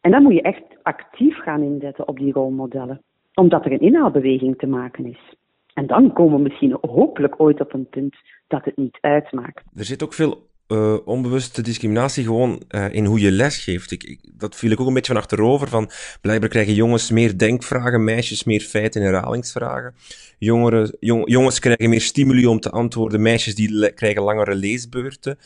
En 0.00 0.10
dan 0.10 0.22
moet 0.22 0.34
je 0.34 0.42
echt 0.42 0.62
actief 0.82 1.38
gaan 1.38 1.62
inzetten 1.62 2.08
op 2.08 2.18
die 2.18 2.32
rolmodellen, 2.32 3.02
omdat 3.34 3.64
er 3.64 3.72
een 3.72 3.80
inhaalbeweging 3.80 4.58
te 4.58 4.66
maken 4.66 5.06
is. 5.06 5.34
En 5.74 5.86
dan 5.86 6.12
komen 6.12 6.36
we 6.36 6.42
misschien 6.42 6.76
hopelijk 6.80 7.40
ooit 7.40 7.60
op 7.60 7.72
een 7.72 7.88
punt 7.88 8.16
dat 8.46 8.64
het 8.64 8.76
niet 8.76 8.98
uitmaakt. 9.00 9.62
Er 9.74 9.84
zit 9.84 10.02
ook 10.02 10.12
veel 10.12 10.49
uh, 10.70 10.96
onbewuste 11.04 11.62
discriminatie 11.62 12.24
gewoon 12.24 12.62
uh, 12.70 12.84
in 12.92 13.04
hoe 13.04 13.20
je 13.20 13.30
lesgeeft. 13.30 13.90
Ik, 13.90 14.04
ik, 14.04 14.20
dat 14.32 14.56
viel 14.56 14.70
ik 14.70 14.80
ook 14.80 14.86
een 14.86 14.94
beetje 14.94 15.12
van 15.12 15.22
achterover. 15.22 15.68
Van, 15.68 15.90
blijkbaar 16.20 16.48
krijgen 16.48 16.74
jongens 16.74 17.10
meer 17.10 17.38
denkvragen, 17.38 18.04
meisjes 18.04 18.44
meer 18.44 18.60
feiten 18.60 19.00
en 19.00 19.06
herhalingsvragen. 19.06 19.94
Jongeren, 20.38 20.96
jong, 21.00 21.30
jongens 21.30 21.58
krijgen 21.58 21.88
meer 21.88 22.00
stimuli 22.00 22.46
om 22.46 22.60
te 22.60 22.70
antwoorden, 22.70 23.22
meisjes 23.22 23.54
die 23.54 23.92
krijgen 23.92 24.22
langere 24.22 24.54
leesbeurten. 24.54 25.38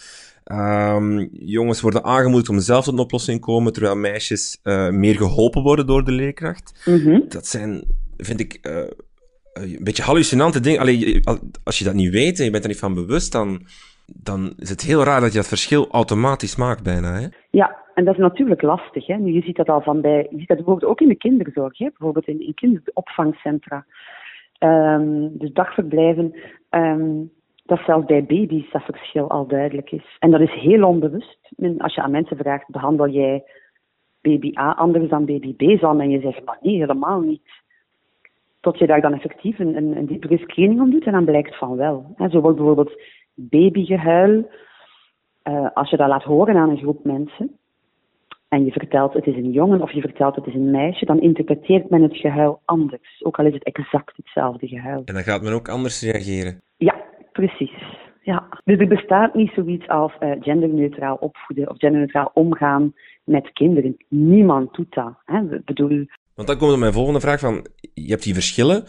Um, 0.52 1.28
jongens 1.32 1.80
worden 1.80 2.04
aangemoedigd 2.04 2.48
om 2.48 2.60
zelf 2.60 2.84
tot 2.84 2.92
een 2.92 3.00
oplossing 3.00 3.40
te 3.40 3.46
komen, 3.46 3.72
terwijl 3.72 3.96
meisjes 3.96 4.58
uh, 4.64 4.88
meer 4.90 5.16
geholpen 5.16 5.62
worden 5.62 5.86
door 5.86 6.04
de 6.04 6.12
leerkracht. 6.12 6.72
Mm 6.84 7.00
-hmm. 7.02 7.24
Dat 7.28 7.46
zijn, 7.46 7.84
vind 8.16 8.40
ik, 8.40 8.58
een 9.52 9.78
beetje 9.80 10.02
hallucinante 10.02 10.60
dingen. 10.60 10.80
Allee, 10.80 11.20
als 11.62 11.78
je 11.78 11.84
dat 11.84 11.94
niet 11.94 12.12
weet 12.12 12.38
en 12.38 12.44
je 12.44 12.50
bent 12.50 12.62
er 12.62 12.68
niet 12.68 12.78
van 12.78 12.94
bewust, 12.94 13.32
dan 13.32 13.66
dan 14.06 14.52
is 14.56 14.70
het 14.70 14.82
heel 14.82 15.04
raar 15.04 15.20
dat 15.20 15.32
je 15.32 15.38
dat 15.38 15.48
verschil 15.48 15.88
automatisch 15.90 16.56
maakt 16.56 16.82
bijna. 16.82 17.12
Hè? 17.12 17.26
Ja, 17.50 17.76
en 17.94 18.04
dat 18.04 18.14
is 18.14 18.20
natuurlijk 18.20 18.62
lastig. 18.62 19.06
Hè? 19.06 19.16
Nu, 19.16 19.32
je 19.32 19.42
ziet 19.42 19.56
dat 19.56 19.68
al 19.68 19.80
van 19.80 20.00
bij, 20.00 20.26
je 20.30 20.38
ziet 20.38 20.48
dat 20.48 20.56
bijvoorbeeld 20.56 20.90
ook 20.90 21.00
in 21.00 21.08
de 21.08 21.16
kinderzorg, 21.16 21.78
hè? 21.78 21.88
bijvoorbeeld 21.88 22.28
in, 22.28 22.46
in 22.46 22.54
kinderopvangcentra. 22.54 23.86
Um, 24.58 25.38
dus 25.38 25.52
dagverblijven, 25.52 26.34
um, 26.70 27.30
dat 27.64 27.80
zelfs 27.86 28.06
bij 28.06 28.24
baby's 28.24 28.70
dat 28.72 28.82
verschil 28.84 29.30
al 29.30 29.46
duidelijk 29.46 29.90
is. 29.90 30.16
En 30.18 30.30
dat 30.30 30.40
is 30.40 30.52
heel 30.52 30.88
onbewust. 30.88 31.38
Als 31.78 31.94
je 31.94 32.02
aan 32.02 32.10
mensen 32.10 32.36
vraagt, 32.36 32.68
behandel 32.68 33.08
jij 33.08 33.44
baby 34.20 34.52
A 34.58 34.72
anders 34.72 35.08
dan 35.08 35.24
baby 35.24 35.54
B, 35.54 35.78
zal 35.78 35.94
men 35.94 36.10
je 36.10 36.20
zeggen, 36.20 36.44
maar 36.44 36.58
nee, 36.60 36.76
helemaal 36.76 37.20
niet. 37.20 37.42
Tot 38.60 38.78
je 38.78 38.86
daar 38.86 39.00
dan 39.00 39.12
effectief 39.12 39.58
een, 39.58 39.76
een, 39.76 39.96
een 39.96 40.06
diepere 40.06 40.38
screening 40.38 40.80
om 40.80 40.90
doet 40.90 41.04
en 41.04 41.12
dan 41.12 41.24
blijkt 41.24 41.58
van 41.58 41.76
wel. 41.76 42.14
Zo 42.30 42.40
wordt 42.40 42.56
bijvoorbeeld 42.56 42.92
babygehuil, 43.34 44.50
uh, 45.44 45.68
als 45.74 45.90
je 45.90 45.96
dat 45.96 46.08
laat 46.08 46.22
horen 46.22 46.56
aan 46.56 46.70
een 46.70 46.78
groep 46.78 47.04
mensen, 47.04 47.58
en 48.48 48.64
je 48.64 48.72
vertelt 48.72 49.12
het 49.12 49.26
is 49.26 49.36
een 49.36 49.50
jongen 49.50 49.82
of 49.82 49.92
je 49.92 50.00
vertelt 50.00 50.36
het 50.36 50.46
is 50.46 50.54
een 50.54 50.70
meisje, 50.70 51.04
dan 51.04 51.20
interpreteert 51.20 51.90
men 51.90 52.02
het 52.02 52.16
gehuil 52.16 52.60
anders. 52.64 53.22
Ook 53.22 53.38
al 53.38 53.46
is 53.46 53.52
het 53.52 53.64
exact 53.64 54.16
hetzelfde 54.16 54.66
gehuil. 54.66 55.02
En 55.04 55.14
dan 55.14 55.22
gaat 55.22 55.42
men 55.42 55.52
ook 55.52 55.68
anders 55.68 56.02
reageren. 56.02 56.60
Ja, 56.76 56.94
precies. 57.32 58.02
Ja. 58.22 58.48
Dus 58.64 58.78
er 58.78 58.86
bestaat 58.86 59.34
niet 59.34 59.52
zoiets 59.54 59.88
als 59.88 60.12
uh, 60.20 60.30
genderneutraal 60.40 61.16
opvoeden 61.16 61.70
of 61.70 61.78
genderneutraal 61.78 62.30
omgaan 62.34 62.94
met 63.24 63.52
kinderen. 63.52 63.96
Niemand 64.08 64.74
doet 64.74 64.94
dat. 64.94 65.14
Hè. 65.24 65.54
Ik 65.56 65.64
bedoel... 65.64 66.06
Want 66.34 66.48
dan 66.48 66.58
komt 66.58 66.78
mijn 66.78 66.92
volgende 66.92 67.20
vraag 67.20 67.40
van, 67.40 67.66
je 67.94 68.10
hebt 68.10 68.22
die 68.22 68.34
verschillen, 68.34 68.84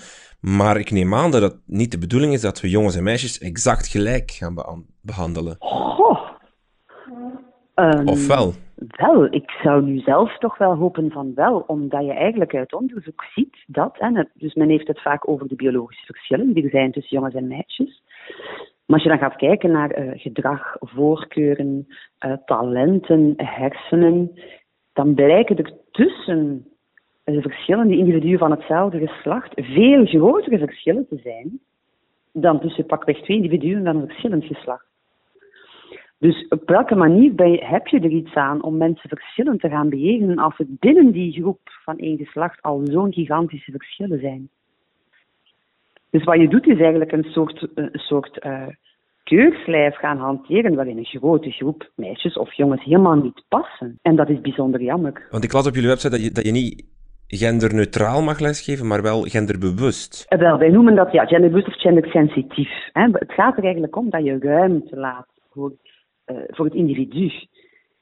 maar 0.46 0.78
ik 0.78 0.92
neem 0.92 1.14
aan 1.14 1.32
dat 1.32 1.42
het 1.42 1.58
niet 1.66 1.92
de 1.92 1.98
bedoeling 1.98 2.34
is 2.34 2.42
dat 2.42 2.62
we 2.62 2.70
jongens 2.70 2.96
en 2.96 3.04
meisjes 3.04 3.40
exact 3.40 3.88
gelijk 3.88 4.32
gaan 4.32 4.86
behandelen. 5.02 5.56
Goh. 5.60 6.30
Um, 7.76 8.08
of 8.08 8.28
wel? 8.28 8.54
Wel, 8.76 9.34
ik 9.34 9.52
zou 9.64 9.84
nu 9.84 10.00
zelf 10.00 10.38
toch 10.38 10.58
wel 10.58 10.76
hopen 10.76 11.12
van 11.12 11.32
wel, 11.36 11.64
omdat 11.68 12.06
je 12.06 12.14
eigenlijk 12.14 12.56
uit 12.56 12.74
onderzoek 12.74 13.24
ziet 13.34 13.64
dat, 13.68 13.98
en 14.00 14.30
dus 14.34 14.54
men 14.54 14.70
heeft 14.70 14.88
het 14.88 15.02
vaak 15.02 15.30
over 15.30 15.48
de 15.48 15.56
biologische 15.56 16.06
verschillen 16.06 16.54
die 16.54 16.64
er 16.64 16.70
zijn 16.70 16.92
tussen 16.92 17.18
jongens 17.18 17.36
en 17.36 17.48
meisjes. 17.48 18.04
Maar 18.86 18.96
als 18.96 19.04
je 19.04 19.10
dan 19.10 19.18
gaat 19.18 19.36
kijken 19.36 19.72
naar 19.72 20.00
uh, 20.00 20.12
gedrag, 20.16 20.76
voorkeuren, 20.80 21.88
uh, 22.26 22.34
talenten, 22.46 23.34
hersenen, 23.38 24.32
dan 24.94 25.14
blijken 25.14 25.58
er 25.58 25.74
tussen 25.92 26.68
de 27.34 27.42
verschillende 27.42 27.98
individuen 27.98 28.38
van 28.38 28.52
hetzelfde 28.52 29.08
geslacht 29.08 29.52
veel 29.56 30.06
grotere 30.06 30.58
verschillen 30.58 31.08
te 31.08 31.20
zijn 31.24 31.60
dan 32.32 32.60
tussen 32.60 32.86
pakweg 32.86 33.22
twee 33.22 33.38
individuen 33.38 33.84
van 33.84 33.96
een 33.96 34.08
verschillend 34.08 34.46
geslacht. 34.46 34.86
Dus 36.18 36.48
op 36.48 36.70
welke 36.70 36.96
manier 36.96 37.48
je, 37.48 37.66
heb 37.66 37.88
je 37.88 38.00
er 38.00 38.10
iets 38.10 38.34
aan 38.34 38.64
om 38.64 38.78
mensen 38.78 39.10
verschillend 39.10 39.60
te 39.60 39.70
gaan 39.70 39.90
bejegenen 39.90 40.38
als 40.38 40.60
er 40.60 40.66
binnen 40.70 41.12
die 41.12 41.32
groep 41.32 41.60
van 41.64 41.98
één 41.98 42.18
geslacht 42.18 42.62
al 42.62 42.82
zo'n 42.84 43.14
gigantische 43.14 43.72
verschillen 43.72 44.20
zijn? 44.20 44.50
Dus 46.10 46.24
wat 46.24 46.40
je 46.40 46.48
doet 46.48 46.68
is 46.68 46.80
eigenlijk 46.80 47.12
een 47.12 47.24
soort, 47.24 47.68
een 47.76 47.90
soort 47.94 48.46
uh, 48.46 48.68
keurslijf 49.24 49.96
gaan 49.96 50.18
hanteren 50.18 50.76
waarin 50.76 50.98
een 50.98 51.06
grote 51.06 51.52
groep 51.52 51.92
meisjes 51.96 52.38
of 52.38 52.54
jongens 52.54 52.84
helemaal 52.84 53.16
niet 53.16 53.44
passen. 53.48 54.00
En 54.02 54.16
dat 54.16 54.30
is 54.30 54.42
bijzonder 54.42 54.82
jammer. 54.82 55.28
Want 55.32 55.44
ik 55.44 55.54
las 55.54 55.68
op 55.68 55.74
jullie 55.74 55.90
website 55.90 56.10
dat 56.10 56.24
je, 56.24 56.32
dat 56.32 56.46
je 56.46 56.52
niet 56.52 56.95
genderneutraal 57.28 58.22
mag 58.22 58.40
lesgeven, 58.40 58.88
maar 58.88 59.02
wel 59.02 59.22
genderbewust. 59.22 60.26
Eh, 60.28 60.40
wel, 60.40 60.58
wij 60.58 60.70
noemen 60.70 60.96
dat 60.96 61.12
ja, 61.12 61.26
genderbewust 61.26 61.68
of 61.68 61.82
gendersensitief. 61.82 62.70
Het 62.94 63.34
gaat 63.34 63.58
er 63.58 63.64
eigenlijk 63.64 63.96
om 63.96 64.10
dat 64.10 64.24
je 64.24 64.38
ruimte 64.40 64.96
laat 64.96 65.28
voor, 65.52 65.74
uh, 66.26 66.38
voor 66.48 66.66
het 66.66 66.74
individu. 66.74 67.32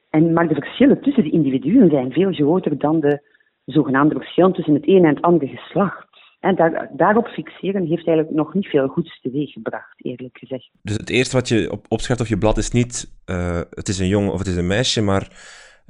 En, 0.10 0.34
maar 0.34 0.48
de 0.48 0.54
verschillen 0.54 1.02
tussen 1.02 1.24
de 1.24 1.32
individuen 1.32 1.90
zijn 1.90 2.12
veel 2.12 2.32
groter 2.32 2.78
dan 2.78 3.00
de 3.00 3.22
zogenaamde 3.66 4.16
verschillen 4.16 4.54
tussen 4.54 4.74
het 4.74 4.88
ene 4.88 5.08
en 5.08 5.16
het 5.16 5.22
andere 5.24 5.48
geslacht. 5.48 6.08
En 6.40 6.56
daar, 6.56 6.90
daarop 6.94 7.28
fixeren 7.28 7.86
heeft 7.86 8.08
eigenlijk 8.08 8.38
nog 8.38 8.54
niet 8.54 8.68
veel 8.68 8.88
goeds 8.88 9.22
teweeggebracht, 9.22 10.06
eerlijk 10.06 10.38
gezegd. 10.38 10.70
Dus 10.82 10.98
het 10.98 11.10
eerste 11.10 11.36
wat 11.36 11.48
je 11.48 11.72
op, 11.72 11.86
opschrijft 11.90 12.22
op 12.22 12.28
je 12.28 12.38
blad 12.38 12.58
is 12.58 12.72
niet 12.72 13.22
uh, 13.26 13.62
het 13.70 13.88
is 13.88 14.00
een 14.00 14.08
jongen 14.08 14.32
of 14.32 14.38
het 14.38 14.48
is 14.48 14.56
een 14.56 14.68
meisje, 14.68 15.02
maar 15.02 15.28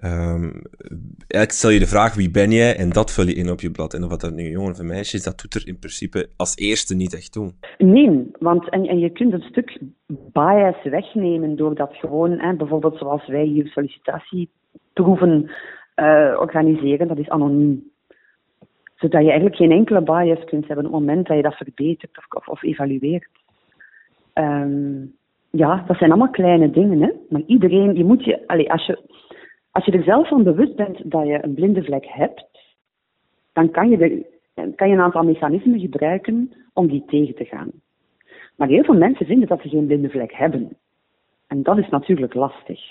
Um, 0.04 0.62
stel 1.30 1.70
je 1.70 1.80
de 1.80 1.88
vraag 1.88 2.16
wie 2.16 2.32
ben 2.32 2.52
jij 2.52 2.76
en 2.76 2.90
dat 2.90 3.12
vul 3.12 3.26
je 3.26 3.34
in 3.34 3.52
op 3.52 3.62
je 3.62 3.72
blad. 3.72 3.94
En 3.94 4.04
of 4.04 4.18
dat 4.18 4.34
nu 4.34 4.50
jongen 4.50 4.72
of 4.72 4.80
een 4.80 4.88
meisje 4.88 5.18
is, 5.18 5.24
dat 5.24 5.42
doet 5.42 5.54
er 5.54 5.68
in 5.68 5.80
principe 5.80 6.30
als 6.38 6.58
eerste 6.58 6.96
niet 6.96 7.14
echt 7.14 7.32
toe. 7.32 7.52
Nee, 7.78 8.32
want 8.40 8.70
en, 8.70 8.88
en 8.88 9.00
je 9.00 9.10
kunt 9.10 9.34
een 9.34 9.42
stuk 9.42 9.80
bias 10.08 10.84
wegnemen 10.84 11.56
door 11.56 11.76
dat 11.76 11.94
gewoon, 11.94 12.40
hè, 12.40 12.54
bijvoorbeeld 12.54 12.98
zoals 12.98 13.28
wij 13.28 13.44
hier 13.44 13.68
sollicitatieproeven 13.68 15.52
uh, 15.96 16.38
organiseren, 16.40 17.08
dat 17.08 17.18
is 17.18 17.30
anoniem. 17.30 17.92
Zodat 18.96 19.22
je 19.22 19.28
eigenlijk 19.28 19.56
geen 19.56 19.72
enkele 19.72 20.02
bias 20.02 20.44
kunt 20.46 20.68
hebben 20.68 20.86
op 20.86 20.92
het 20.92 21.02
moment 21.02 21.28
dat 21.28 21.38
je 21.38 21.44
dat 21.44 21.56
verbetert 21.56 22.18
of, 22.30 22.48
of, 22.48 22.64
evalueert. 22.64 23.28
Um, 24.34 25.16
ja, 25.50 25.84
dat 25.88 25.98
zijn 25.98 26.12
allemaal 26.12 26.30
kleine 26.30 26.70
dingen, 26.70 27.02
hè. 27.02 27.10
Maar 27.30 27.42
iedereen, 27.46 27.96
je 27.96 28.04
moet 28.04 28.24
je, 28.24 28.48
allez, 28.48 28.68
als 28.68 28.86
je 28.86 29.00
als 29.74 29.86
je 29.86 29.92
er 29.92 30.04
zelf 30.04 30.28
van 30.28 30.44
bewust 30.44 30.76
bent 30.76 31.12
dat 31.12 31.28
je 31.28 31.44
een 31.44 31.54
blinde 31.54 31.84
vlek 31.84 32.06
hebt, 32.08 32.46
dan 33.54 33.72
kan 33.72 33.90
je, 33.90 33.98
de, 33.98 34.26
kan 34.76 34.88
je 34.88 34.94
een 34.94 35.02
aantal 35.02 35.24
mechanismen 35.24 35.80
gebruiken 35.80 36.54
om 36.74 36.88
die 36.88 37.04
tegen 37.08 37.36
te 37.36 37.46
gaan. 37.46 37.72
Maar 38.56 38.68
heel 38.68 38.84
veel 38.84 38.98
mensen 38.98 39.26
vinden 39.26 39.48
dat 39.48 39.62
ze 39.62 39.70
geen 39.70 39.86
blinde 39.86 40.10
vlek 40.10 40.34
hebben. 40.34 40.78
En 41.48 41.64
dat 41.64 41.78
is 41.78 41.90
natuurlijk 41.90 42.34
lastig. 42.34 42.82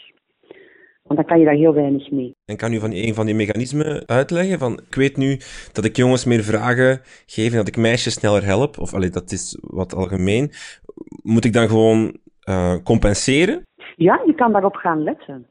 Want 1.03 1.18
dan 1.18 1.25
kan 1.25 1.38
je 1.38 1.45
daar 1.45 1.55
heel 1.55 1.75
weinig 1.75 2.11
mee. 2.11 2.35
En 2.45 2.57
kan 2.57 2.73
u 2.73 2.79
van 2.79 2.92
een 2.92 3.14
van 3.14 3.27
die 3.27 3.35
mechanismen 3.35 4.07
uitleggen? 4.07 4.59
Van, 4.59 4.73
ik 4.73 4.95
weet 4.95 5.16
nu 5.16 5.37
dat 5.73 5.85
ik 5.85 5.97
jongens 5.97 6.25
meer 6.25 6.42
vragen 6.42 7.01
geef 7.27 7.51
en 7.51 7.57
dat 7.57 7.68
ik 7.68 7.77
meisjes 7.77 8.14
sneller 8.14 8.45
help. 8.45 8.79
Of 8.79 8.95
allee, 8.95 9.11
dat 9.11 9.31
is 9.31 9.59
wat 9.61 9.95
algemeen. 9.95 10.51
Moet 11.23 11.45
ik 11.45 11.53
dan 11.53 11.68
gewoon 11.68 12.16
uh, 12.49 12.77
compenseren? 12.85 13.66
Ja, 13.97 14.23
je 14.27 14.35
kan 14.35 14.53
daarop 14.53 14.75
gaan 14.75 15.03
letten 15.03 15.47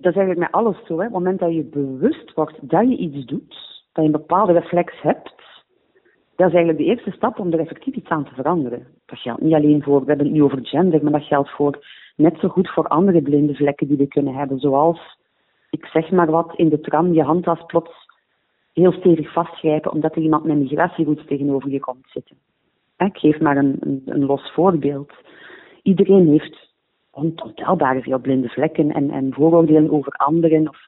dat 0.00 0.12
is 0.12 0.18
eigenlijk 0.18 0.38
met 0.38 0.52
alles 0.60 0.76
zo. 0.86 0.98
Hè. 0.98 1.06
Op 1.06 1.12
het 1.12 1.12
moment 1.12 1.38
dat 1.38 1.54
je 1.54 1.64
bewust 1.64 2.34
wordt 2.34 2.58
dat 2.60 2.88
je 2.88 2.96
iets 2.96 3.26
doet, 3.26 3.54
dat 3.92 4.04
je 4.04 4.10
een 4.10 4.10
bepaalde 4.10 4.52
reflex 4.52 5.00
hebt, 5.00 5.34
dat 6.36 6.48
is 6.48 6.54
eigenlijk 6.54 6.78
de 6.78 6.84
eerste 6.84 7.10
stap 7.10 7.38
om 7.38 7.52
er 7.52 7.60
effectief 7.60 7.94
iets 7.94 8.08
aan 8.08 8.24
te 8.24 8.34
veranderen. 8.34 8.86
Dat 9.06 9.18
geldt 9.18 9.40
niet 9.40 9.54
alleen 9.54 9.82
voor, 9.82 10.00
we 10.00 10.06
hebben 10.06 10.26
het 10.26 10.34
nu 10.34 10.42
over 10.42 10.66
gender, 10.66 11.02
maar 11.02 11.12
dat 11.12 11.24
geldt 11.24 11.50
voor 11.50 11.86
net 12.16 12.38
zo 12.38 12.48
goed 12.48 12.70
voor 12.70 12.86
andere 12.88 13.22
blinde 13.22 13.54
vlekken 13.54 13.88
die 13.88 13.96
we 13.96 14.06
kunnen 14.06 14.34
hebben. 14.34 14.58
Zoals, 14.58 15.18
ik 15.70 15.86
zeg 15.86 16.10
maar 16.10 16.30
wat, 16.30 16.52
in 16.56 16.68
de 16.68 16.80
tram 16.80 17.12
je 17.12 17.22
handtas 17.22 17.66
plots 17.66 18.08
heel 18.72 18.92
stevig 18.92 19.32
vastgrijpen 19.32 19.92
omdat 19.92 20.16
er 20.16 20.22
iemand 20.22 20.44
met 20.44 20.56
migratieroutes 20.56 21.26
tegenover 21.26 21.70
je 21.70 21.80
komt 21.80 22.06
zitten. 22.08 22.36
Ik 22.96 23.16
geef 23.16 23.40
maar 23.40 23.56
een, 23.56 23.76
een, 23.80 24.02
een 24.04 24.24
los 24.24 24.52
voorbeeld. 24.52 25.12
Iedereen 25.82 26.28
heeft 26.28 26.69
ontelbare 27.10 28.02
veel 28.02 28.18
blinde 28.18 28.48
vlekken 28.48 28.92
en, 28.92 29.10
en 29.10 29.32
vooroordelen 29.32 29.90
over 29.90 30.12
anderen. 30.12 30.68
Of, 30.68 30.78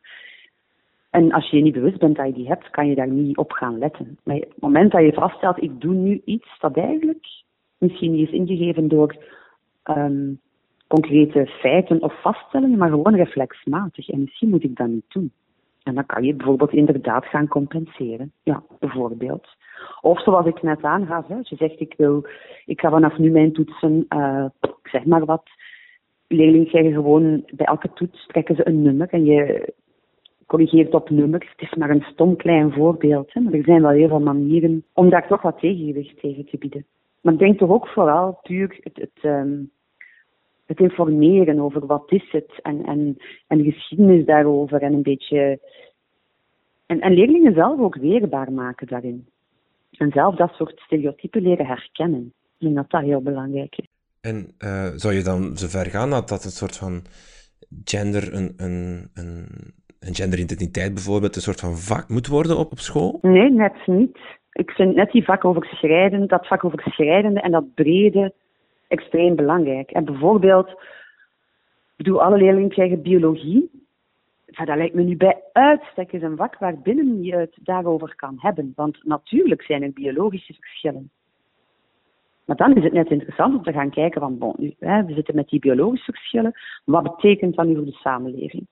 en 1.10 1.32
als 1.32 1.50
je 1.50 1.56
je 1.56 1.62
niet 1.62 1.74
bewust 1.74 1.98
bent 1.98 2.16
dat 2.16 2.26
je 2.26 2.32
die 2.32 2.48
hebt, 2.48 2.70
kan 2.70 2.88
je 2.88 2.94
daar 2.94 3.08
niet 3.08 3.36
op 3.36 3.52
gaan 3.52 3.78
letten. 3.78 4.18
Maar 4.24 4.36
op 4.36 4.42
het 4.42 4.60
moment 4.60 4.92
dat 4.92 5.02
je 5.02 5.12
vaststelt, 5.12 5.62
ik 5.62 5.80
doe 5.80 5.94
nu 5.94 6.22
iets 6.24 6.58
dat 6.58 6.76
eigenlijk 6.76 7.26
misschien 7.78 8.12
niet 8.12 8.28
is 8.28 8.34
ingegeven 8.34 8.88
door 8.88 9.16
um, 9.84 10.40
concrete 10.86 11.46
feiten 11.46 12.02
of 12.02 12.20
vaststellingen, 12.20 12.78
maar 12.78 12.88
gewoon 12.88 13.14
reflexmatig. 13.14 14.08
En 14.08 14.20
misschien 14.20 14.48
moet 14.48 14.64
ik 14.64 14.76
dat 14.76 14.86
niet 14.86 15.04
doen. 15.08 15.32
En 15.82 15.94
dan 15.94 16.06
kan 16.06 16.22
je 16.22 16.34
bijvoorbeeld 16.34 16.72
inderdaad 16.72 17.24
gaan 17.24 17.48
compenseren. 17.48 18.32
Ja, 18.42 18.62
bijvoorbeeld. 18.78 19.48
Of 20.00 20.22
zoals 20.22 20.46
ik 20.46 20.62
net 20.62 20.82
aangaf, 20.82 21.30
als 21.30 21.48
je 21.48 21.56
zegt 21.56 21.80
ik 21.80 21.94
wil, 21.96 22.26
ik 22.64 22.80
ga 22.80 22.90
vanaf 22.90 23.18
nu 23.18 23.30
mijn 23.30 23.52
toetsen, 23.52 24.06
ik 24.60 24.88
zeg 24.88 25.04
maar 25.04 25.24
wat, 25.24 25.50
leerlingen 26.32 26.66
krijgen 26.66 26.92
gewoon 26.92 27.44
bij 27.52 27.66
elke 27.66 27.92
toets 27.92 28.26
trekken 28.26 28.56
ze 28.56 28.66
een 28.66 28.82
nummer 28.82 29.08
en 29.08 29.24
je 29.24 29.72
corrigeert 30.46 30.94
op 30.94 31.10
nummer. 31.10 31.40
Het 31.56 31.70
is 31.70 31.74
maar 31.74 31.90
een 31.90 32.04
stom 32.12 32.36
klein 32.36 32.72
voorbeeld, 32.72 33.34
maar 33.34 33.52
er 33.52 33.64
zijn 33.64 33.82
wel 33.82 33.90
heel 33.90 34.08
veel 34.08 34.20
manieren 34.20 34.84
om 34.92 35.10
daar 35.10 35.26
toch 35.26 35.42
wat 35.42 35.58
tegengewicht 35.58 36.20
tegen 36.20 36.44
te 36.46 36.58
bieden. 36.58 36.86
Maar 37.20 37.32
ik 37.32 37.38
denk 37.38 37.58
toch 37.58 37.70
ook 37.70 37.88
vooral 37.88 38.38
puur 38.42 38.78
het, 38.80 38.96
het, 38.96 39.24
um, 39.24 39.70
het 40.66 40.80
informeren 40.80 41.60
over 41.60 41.86
wat 41.86 42.12
is 42.12 42.30
het 42.30 42.60
en, 42.62 42.84
en, 42.84 43.16
en 43.46 43.58
de 43.58 43.70
geschiedenis 43.72 44.24
daarover 44.24 44.82
en 44.82 44.92
een 44.92 45.02
beetje. 45.02 45.58
En, 46.86 47.00
en 47.00 47.12
leerlingen 47.12 47.54
zelf 47.54 47.80
ook 47.80 47.96
weerbaar 47.96 48.52
maken 48.52 48.86
daarin. 48.86 49.26
En 49.90 50.10
zelf 50.10 50.34
dat 50.34 50.52
soort 50.52 50.80
stereotypen 50.80 51.42
leren 51.42 51.66
herkennen. 51.66 52.32
Ik 52.58 52.58
denk 52.58 52.74
dat 52.74 52.90
dat 52.90 53.02
heel 53.02 53.22
belangrijk 53.22 53.76
is. 53.78 53.86
En 54.30 54.54
uh, 54.58 54.86
zou 54.94 55.14
je 55.14 55.22
dan 55.22 55.56
zover 55.56 55.86
gaan 55.86 56.10
dat, 56.10 56.28
dat 56.28 56.42
het 56.42 56.52
soort 56.52 56.76
van 56.76 57.02
gender, 57.84 58.34
een, 58.34 58.52
een, 58.56 59.10
een, 59.14 59.46
een 60.00 60.14
genderidentiteit 60.14 60.94
bijvoorbeeld, 60.94 61.36
een 61.36 61.42
soort 61.42 61.60
van 61.60 61.76
vak 61.76 62.08
moet 62.08 62.26
worden 62.26 62.58
op, 62.58 62.72
op 62.72 62.78
school? 62.78 63.18
Nee, 63.22 63.50
net 63.50 63.86
niet. 63.86 64.18
Ik 64.52 64.70
vind 64.70 64.94
net 64.94 65.10
die 65.10 65.24
vak 65.24 65.44
overschrijdend, 65.44 66.28
dat 66.28 66.46
vak 66.46 66.64
overschrijdende 66.64 67.40
en 67.40 67.50
dat 67.50 67.74
brede 67.74 68.34
extreem 68.88 69.36
belangrijk. 69.36 69.90
En 69.90 70.04
bijvoorbeeld, 70.04 70.68
ik 70.68 71.96
bedoel, 71.96 72.22
alle 72.22 72.36
leerlingen 72.36 72.70
krijgen 72.70 73.02
biologie. 73.02 73.70
dat 74.46 74.76
lijkt 74.76 74.94
me 74.94 75.02
nu 75.02 75.16
bij 75.16 75.42
uitstek 75.52 76.12
eens 76.12 76.22
een 76.22 76.36
vak 76.36 76.58
waarbinnen 76.58 77.22
je 77.22 77.36
het 77.36 77.58
daarover 77.62 78.14
kan 78.16 78.34
hebben. 78.38 78.72
Want 78.76 79.04
natuurlijk 79.04 79.62
zijn 79.62 79.82
er 79.82 79.92
biologische 79.92 80.54
verschillen. 80.54 81.10
Maar 82.44 82.56
dan 82.56 82.76
is 82.76 82.82
het 82.82 82.92
net 82.92 83.10
interessant 83.10 83.54
om 83.54 83.62
te 83.62 83.72
gaan 83.72 83.90
kijken 83.90 84.20
van, 84.20 84.56
hè, 84.78 85.04
we 85.04 85.14
zitten 85.14 85.34
met 85.34 85.48
die 85.48 85.60
biologische 85.60 86.12
verschillen, 86.12 86.52
wat 86.84 87.02
betekent 87.02 87.56
dat 87.56 87.66
nu 87.66 87.74
voor 87.74 87.84
de 87.84 87.92
samenleving? 87.92 88.66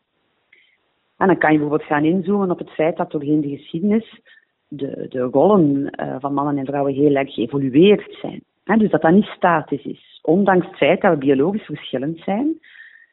En 1.17 1.27
dan 1.27 1.39
kan 1.39 1.53
je 1.53 1.59
bijvoorbeeld 1.59 1.89
gaan 1.89 2.05
inzoomen 2.05 2.51
op 2.51 2.59
het 2.59 2.71
feit 2.71 2.97
dat 2.97 3.11
doorheen 3.11 3.41
de 3.41 3.57
geschiedenis 3.57 4.21
de, 4.69 5.07
de 5.09 5.21
rollen 5.21 5.93
uh, 6.01 6.17
van 6.19 6.35
mannen 6.35 6.59
en 6.59 6.67
vrouwen 6.67 6.95
heel 6.95 7.15
erg 7.15 7.35
geëvolueerd 7.35 8.19
zijn. 8.21 8.43
Hè, 8.65 8.77
dus 8.77 8.91
dat 8.91 9.03
dat 9.03 9.13
niet 9.13 9.25
statisch 9.37 9.85
is. 9.85 10.21
Ondanks 10.23 10.67
het 10.67 10.77
feit 10.77 11.01
dat 11.01 11.13
we 11.13 11.19
biologisch 11.19 11.65
verschillend 11.65 12.19
zijn, 12.19 12.59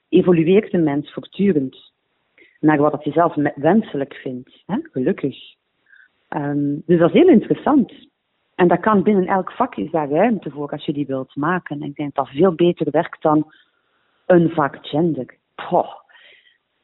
evolueert 0.09 0.71
de 0.71 0.77
mens 0.77 1.13
voortdurend 1.13 1.91
naar 2.59 2.77
wat 2.77 3.03
hij 3.03 3.13
zelf 3.13 3.35
wenselijk 3.55 4.13
vindt. 4.13 4.63
Hè, 4.65 4.77
gelukkig. 4.91 5.55
Um, 6.29 6.83
dus 6.85 6.99
dat 6.99 7.13
is 7.13 7.21
heel 7.21 7.29
interessant. 7.29 7.93
En 8.57 8.67
dat 8.67 8.79
kan 8.79 9.03
binnen 9.03 9.27
elk 9.27 9.51
vak 9.51 9.75
is 9.75 9.91
daar 9.91 10.09
ruimte 10.09 10.49
voor 10.49 10.69
als 10.69 10.85
je 10.85 10.93
die 10.93 11.05
wilt 11.05 11.35
maken. 11.35 11.81
En 11.81 11.87
ik 11.87 11.95
denk 11.95 12.15
dat 12.15 12.27
veel 12.27 12.53
beter 12.53 12.91
werkt 12.91 13.21
dan 13.21 13.53
een 14.25 14.49
vak 14.49 14.77
gender. 14.81 15.35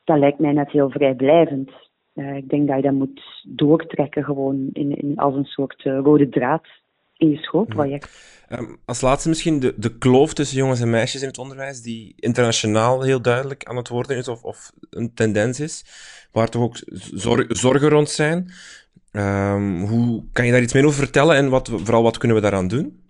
Dat 0.03 0.17
lijkt 0.17 0.39
mij 0.39 0.51
net 0.51 0.71
heel 0.71 0.89
vrijblijvend. 0.89 1.71
Uh, 2.13 2.35
ik 2.35 2.49
denk 2.49 2.67
dat 2.67 2.75
je 2.75 2.81
dat 2.81 2.93
moet 2.93 3.21
doortrekken 3.47 4.23
gewoon 4.23 4.69
in, 4.73 4.97
in 4.97 5.17
als 5.17 5.35
een 5.35 5.45
soort 5.45 5.85
uh, 5.85 5.99
rode 5.99 6.29
draad 6.29 6.67
in 7.17 7.29
je 7.29 7.37
schoolproject. 7.37 8.45
Um, 8.49 8.77
als 8.85 9.01
laatste 9.01 9.29
misschien 9.29 9.59
de, 9.59 9.73
de 9.77 9.97
kloof 9.97 10.33
tussen 10.33 10.57
jongens 10.57 10.81
en 10.81 10.89
meisjes 10.89 11.21
in 11.21 11.27
het 11.27 11.37
onderwijs, 11.37 11.81
die 11.81 12.13
internationaal 12.15 13.01
heel 13.01 13.21
duidelijk 13.21 13.63
aan 13.63 13.75
het 13.75 13.89
worden 13.89 14.17
is 14.17 14.27
of, 14.27 14.43
of 14.43 14.71
een 14.89 15.13
tendens 15.13 15.59
is, 15.59 15.85
waar 16.31 16.49
toch 16.49 16.61
ook 16.61 16.77
zorgen 17.47 17.89
rond 17.89 18.09
zijn. 18.09 18.51
Um, 19.15 19.79
hoe, 19.79 20.23
kan 20.31 20.45
je 20.45 20.51
daar 20.51 20.61
iets 20.61 20.73
meer 20.73 20.85
over 20.85 21.03
vertellen 21.03 21.35
en 21.35 21.49
wat, 21.49 21.69
vooral 21.69 22.03
wat 22.03 22.17
kunnen 22.17 22.37
we 22.37 22.43
daaraan 22.43 22.67
doen? 22.67 23.01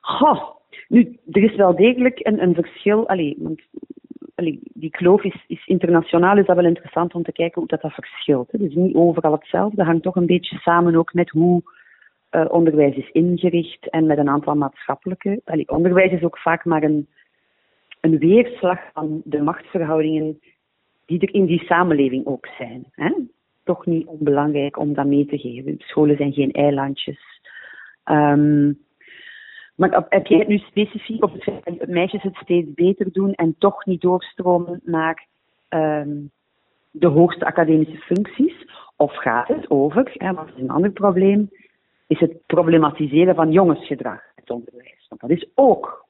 Goh, 0.00 0.42
nu, 0.88 1.18
er 1.30 1.42
is 1.42 1.56
wel 1.56 1.76
degelijk 1.76 2.18
een, 2.26 2.42
een 2.42 2.54
verschil. 2.54 3.08
Allee, 3.08 3.36
die 4.74 4.90
kloof 4.90 5.24
is, 5.24 5.44
is, 5.46 5.66
internationaal, 5.66 6.38
is 6.38 6.46
dat 6.46 6.56
wel 6.56 6.64
interessant 6.64 7.14
om 7.14 7.22
te 7.22 7.32
kijken 7.32 7.60
hoe 7.60 7.68
dat, 7.68 7.80
dat 7.80 7.92
verschilt. 7.92 8.52
Het 8.52 8.60
is 8.60 8.74
niet 8.74 8.94
overal 8.94 9.32
hetzelfde. 9.32 9.76
Dat 9.76 9.86
hangt 9.86 10.02
toch 10.02 10.16
een 10.16 10.26
beetje 10.26 10.56
samen 10.56 10.96
ook 10.96 11.12
met 11.12 11.30
hoe 11.30 11.62
uh, 12.30 12.44
onderwijs 12.48 12.96
is 12.96 13.10
ingericht 13.10 13.88
en 13.88 14.06
met 14.06 14.18
een 14.18 14.28
aantal 14.28 14.54
maatschappelijke. 14.54 15.40
Onderwijs 15.66 16.12
is 16.12 16.22
ook 16.22 16.38
vaak 16.38 16.64
maar 16.64 16.82
een, 16.82 17.08
een 18.00 18.18
weerslag 18.18 18.78
van 18.92 19.20
de 19.24 19.42
machtsverhoudingen 19.42 20.40
die 21.06 21.20
er 21.20 21.34
in 21.34 21.44
die 21.44 21.64
samenleving 21.64 22.26
ook 22.26 22.46
zijn. 22.58 22.84
Hè? 22.90 23.12
Toch 23.70 23.86
niet 23.86 24.06
onbelangrijk 24.06 24.78
om 24.78 24.94
dat 24.94 25.06
mee 25.06 25.26
te 25.26 25.38
geven. 25.38 25.74
Scholen 25.78 26.16
zijn 26.16 26.32
geen 26.32 26.52
eilandjes. 26.52 27.40
Um, 28.04 28.78
maar 29.74 30.06
heb 30.08 30.26
jij 30.26 30.38
het 30.38 30.48
nu 30.48 30.58
specifiek 30.58 31.24
op 31.24 31.32
het 31.32 31.88
meisjes 31.88 32.22
het 32.22 32.36
steeds 32.36 32.74
beter 32.74 33.12
doen 33.12 33.32
en 33.34 33.54
toch 33.58 33.84
niet 33.84 34.00
doorstromen 34.00 34.80
naar 34.84 35.26
um, 35.68 36.30
de 36.90 37.06
hoogste 37.06 37.44
academische 37.44 37.96
functies? 37.96 38.66
Of 38.96 39.16
gaat 39.16 39.48
het 39.48 39.70
over, 39.70 40.08
is 40.08 40.62
een 40.62 40.70
ander 40.70 40.90
probleem, 40.90 41.50
is 42.06 42.20
het 42.20 42.46
problematiseren 42.46 43.34
van 43.34 43.52
jongensgedrag 43.52 44.20
in 44.20 44.42
het 44.42 44.50
onderwijs? 44.50 45.06
Want 45.08 45.20
dat 45.20 45.30
is 45.30 45.48
ook 45.54 46.06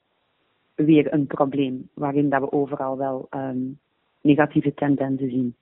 weer 0.74 1.12
een 1.12 1.26
probleem 1.26 1.88
waarin 1.94 2.28
dat 2.28 2.40
we 2.40 2.52
overal 2.52 2.96
wel 2.96 3.26
um, 3.30 3.78
negatieve 4.20 4.74
tendensen 4.74 5.30
zien. 5.30 5.54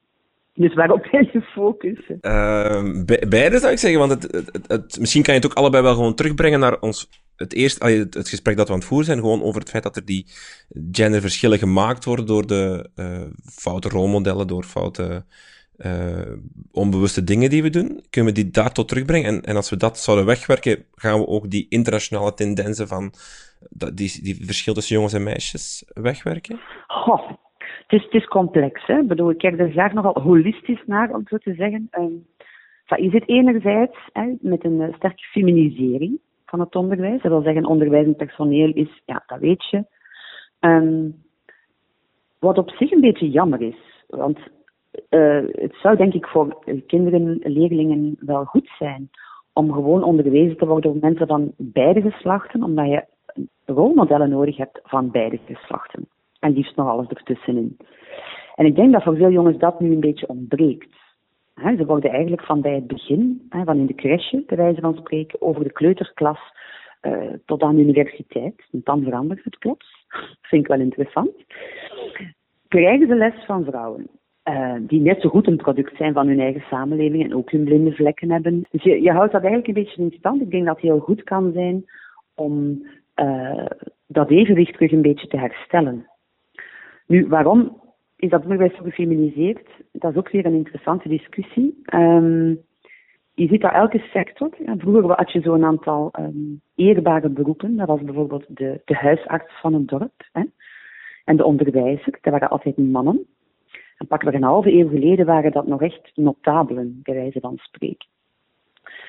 Dus 0.59 0.75
waarop 0.75 1.05
ga 1.05 1.18
je 1.18 1.40
focussen? 1.40 2.18
Uh, 2.21 3.05
beide 3.29 3.59
zou 3.59 3.73
ik 3.73 3.79
zeggen, 3.79 3.99
want 3.99 4.11
het, 4.11 4.33
het, 4.33 4.66
het, 4.66 4.99
misschien 5.01 5.23
kan 5.23 5.35
je 5.35 5.40
het 5.40 5.51
ook 5.51 5.57
allebei 5.57 5.83
wel 5.83 5.94
gewoon 5.94 6.14
terugbrengen 6.14 6.61
naar 6.61 6.81
ons 6.81 7.09
het 7.37 7.53
eerste, 7.53 7.87
het, 7.87 8.14
het 8.14 8.29
gesprek 8.29 8.57
dat 8.57 8.66
we 8.66 8.73
aan 8.73 8.79
het 8.79 8.88
voeren 8.88 9.07
zijn, 9.07 9.18
gewoon 9.18 9.42
over 9.42 9.61
het 9.61 9.71
feit 9.71 9.83
dat 9.83 9.97
er 9.97 10.05
die 10.05 10.27
genderverschillen 10.92 11.59
gemaakt 11.59 12.05
worden 12.05 12.27
door 12.27 12.47
de 12.47 12.90
uh, 12.97 13.21
foute 13.44 13.88
rolmodellen, 13.88 14.47
door 14.47 14.64
foute 14.64 15.25
uh, 15.77 16.33
onbewuste 16.73 17.25
dingen 17.25 17.51
die 17.51 17.62
we 17.62 17.71
doen, 17.71 18.05
kunnen 18.11 18.35
we 18.35 18.42
die 18.42 18.51
daar 18.51 18.73
tot 18.73 18.88
terugbrengen. 18.88 19.29
En, 19.35 19.44
en 19.44 19.57
als 19.57 19.71
we 19.71 19.77
dat 19.77 19.99
zouden 19.99 20.27
wegwerken, 20.27 20.85
gaan 20.94 21.18
we 21.18 21.27
ook 21.27 21.51
die 21.51 21.66
internationale 21.68 22.35
tendensen 22.35 22.88
van 22.88 23.12
die, 23.71 24.23
die 24.23 24.44
verschil 24.44 24.75
tussen 24.75 24.94
jongens 24.94 25.14
en 25.14 25.23
meisjes 25.23 25.85
wegwerken? 25.94 26.61
Goh, 26.87 27.31
het 27.88 28.07
is, 28.14 28.27
complex. 28.27 28.87
Hè? 28.87 28.98
Ik 28.98 29.09
bedoel, 29.09 29.31
ik 29.31 29.38
kijk 29.38 29.59
er 29.59 29.70
graag 29.70 29.92
nogal 29.92 30.20
holistisch 30.22 30.83
naar, 30.87 31.14
om 31.14 31.22
zo 31.27 31.37
te 31.37 31.55
zeggen. 31.55 31.88
Um, 31.90 32.27
je 32.85 33.11
zit 33.11 33.29
enerzijds 33.29 33.98
hè, 34.12 34.35
met 34.40 34.64
een 34.64 34.81
uh, 34.81 34.94
sterke 34.94 35.22
feminisering 35.22 36.18
van 36.46 36.61
het 36.61 36.74
onderwijs. 36.77 37.22
Dat 37.22 37.31
wil 37.31 37.42
zeggen, 37.42 37.66
onderwijs 37.66 38.16
personeel 38.16 38.72
is, 38.72 39.03
ja, 39.05 39.22
dat 39.27 39.38
weet 39.38 39.70
je. 39.70 39.85
Um, 40.61 41.22
wat 42.38 42.59
op 42.59 42.70
zich 42.70 42.90
een 42.90 43.01
beetje 43.01 43.31
jammer 43.31 43.61
is. 43.61 44.05
Want 44.07 44.38
uh, 45.11 45.42
het 45.51 45.74
zou 45.83 45.96
denk 45.96 46.14
ik 46.14 46.27
voor 46.27 46.64
kinderen, 46.87 47.38
leerlingen 47.42 48.16
wel 48.20 48.44
goed 48.44 48.70
zijn 48.79 49.11
om 49.53 49.72
gewoon 49.72 50.03
onderwezen 50.03 50.57
te 50.57 50.66
worden 50.66 50.92
door 50.92 51.01
mensen 51.01 51.27
van 51.27 51.53
beide 51.57 52.01
geslachten, 52.01 52.62
omdat 52.62 52.87
je 52.87 53.05
rolmodellen 53.66 54.31
nodig 54.31 54.57
hebt 54.57 54.81
van 54.83 55.11
beide 55.11 55.38
geslachten. 55.46 56.09
En 56.38 56.53
liefst 56.53 56.77
nog 56.77 56.88
alles 56.88 57.09
ertussenin. 57.09 57.77
En 58.55 58.66
ik 58.66 58.74
denk 58.74 58.92
dat 58.92 59.03
voor 59.03 59.16
veel 59.16 59.31
jongens 59.31 59.59
dat 59.59 59.81
nu 59.81 59.92
een 59.92 60.01
beetje 60.01 60.29
ontbreekt. 60.29 60.96
ze 61.55 61.85
worden 61.87 62.11
eigenlijk 62.11 62.42
van 62.42 62.61
bij 62.61 62.74
het 62.74 62.87
begin, 62.87 63.46
van 63.51 63.79
in 63.79 63.87
de 63.87 63.94
crèche, 63.94 64.42
bij 64.46 64.57
wijze 64.57 64.81
van 64.81 64.96
spreken, 64.96 65.42
over 65.42 65.64
de 65.64 65.72
kleuterklas 65.72 66.38
uh, 67.03 67.33
tot 67.44 67.62
aan 67.62 67.74
de 67.74 67.83
universiteit, 67.83 68.66
en 68.72 68.81
dan 68.85 69.03
verandert 69.03 69.44
het 69.44 69.59
plots, 69.59 70.07
vind 70.48 70.62
ik 70.62 70.68
wel 70.68 70.81
interessant, 70.81 71.31
krijgen 72.68 73.07
ze 73.07 73.14
les 73.14 73.44
van 73.46 73.64
vrouwen. 73.64 74.09
Uh, 74.48 74.74
die 74.81 75.01
net 75.01 75.20
zo 75.20 75.29
goed 75.29 75.46
een 75.46 75.57
product 75.57 75.96
zijn 75.96 76.12
van 76.12 76.27
hun 76.27 76.40
eigen 76.40 76.64
samenleving 76.70 77.24
en 77.24 77.35
ook 77.35 77.51
hun 77.51 77.64
blinde 77.64 77.92
vlekken 77.92 78.31
hebben. 78.31 78.66
Dus 78.70 78.83
je, 78.83 79.03
je 79.03 79.12
houdt 79.12 79.33
dat 79.33 79.42
eigenlijk 79.42 79.68
een 79.68 79.85
beetje 79.85 80.03
in 80.03 80.14
stand. 80.18 80.40
Ik 80.40 80.51
denk 80.51 80.66
dat 80.66 80.74
het 80.74 80.85
heel 80.85 80.98
goed 80.98 81.22
kan 81.22 81.53
zijn 81.53 81.85
om 82.35 82.87
uh, 83.16 83.66
dat 84.07 84.31
evenwicht 84.31 84.72
terug 84.72 84.92
een 84.92 85.03
beetje 85.03 85.27
te 85.27 85.37
herstellen. 85.37 86.07
Nu, 87.09 87.27
waarom 87.29 87.81
is 88.16 88.31
dat 88.31 88.42
onderwijs 88.42 88.77
zo 88.77 88.83
gefeminiseerd? 88.83 89.68
Dat 89.92 90.11
is 90.11 90.16
ook 90.16 90.31
weer 90.31 90.47
een 90.47 90.55
interessante 90.55 91.09
discussie. 91.09 91.83
Um, 91.94 92.61
je 93.35 93.47
ziet 93.47 93.61
dat 93.61 93.73
elke 93.73 93.99
sector, 93.99 94.51
ja, 94.64 94.77
vroeger 94.77 95.16
had 95.16 95.33
je 95.33 95.40
zo'n 95.40 95.64
aantal 95.64 96.12
um, 96.18 96.61
eerbare 96.75 97.29
beroepen, 97.29 97.77
dat 97.77 97.87
was 97.87 98.03
bijvoorbeeld 98.03 98.44
de, 98.49 98.81
de 98.85 98.94
huisarts 98.94 99.61
van 99.61 99.75
een 99.75 99.87
dorp 99.87 100.29
hè, 100.33 100.42
en 101.25 101.37
de 101.37 101.44
onderwijzer, 101.44 102.18
dat 102.21 102.33
waren 102.33 102.49
altijd 102.49 102.77
mannen. 102.77 103.27
En 103.97 104.07
pakken 104.07 104.29
we 104.29 104.35
een 104.35 104.42
halve 104.42 104.73
eeuw 104.73 104.88
geleden 104.88 105.27
waren 105.27 105.53
dat 105.53 105.66
nog 105.66 105.83
echt 105.83 106.11
notabelen, 106.14 107.01
bij 107.03 107.14
wijze 107.14 107.40
van 107.40 107.57
spreken. 107.57 108.09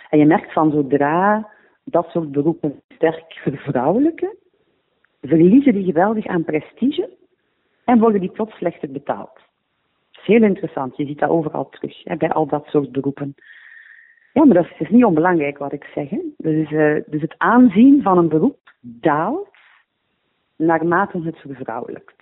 En 0.10 0.20
je 0.20 0.26
merkt 0.26 0.54
van 0.54 0.72
zodra 0.72 1.50
dat 1.84 2.10
soort 2.10 2.32
beroepen 2.32 2.82
sterk 2.88 3.34
vervrouwelijken, 3.34 4.36
verliezen 5.22 5.74
die 5.74 5.86
geweldig 5.86 6.28
aan 6.28 6.44
prestige 6.44 7.18
en 7.90 8.00
worden 8.00 8.22
die 8.22 8.30
plots 8.30 8.56
slechter 8.56 8.92
betaald. 8.92 9.34
Dat 10.12 10.22
is 10.22 10.26
heel 10.26 10.44
interessant, 10.44 10.98
je 10.98 11.06
ziet 11.06 11.20
dat 11.20 11.30
overal 11.30 11.70
terug, 11.70 12.04
hè, 12.04 12.16
bij 12.16 12.30
al 12.30 12.48
dat 12.48 12.66
soort 12.66 12.92
beroepen. 12.92 13.36
Ja, 14.34 14.46
maar 14.46 14.56
dat 14.56 14.66
is, 14.66 14.80
is 14.80 14.90
niet 14.90 15.04
onbelangrijk 15.04 15.58
wat 15.58 15.74
ik 15.74 15.84
zeg. 15.84 16.10
Hè. 16.10 16.20
Dus, 16.38 16.72
uh, 16.72 16.96
dus 17.06 17.22
het 17.22 17.36
aanzien 17.38 18.02
van 18.02 18.18
een 18.18 18.30
beroep 18.30 18.60
daalt 18.82 19.48
naarmate 20.56 21.22
het 21.22 21.38
vervrouwelijkt 21.38 22.20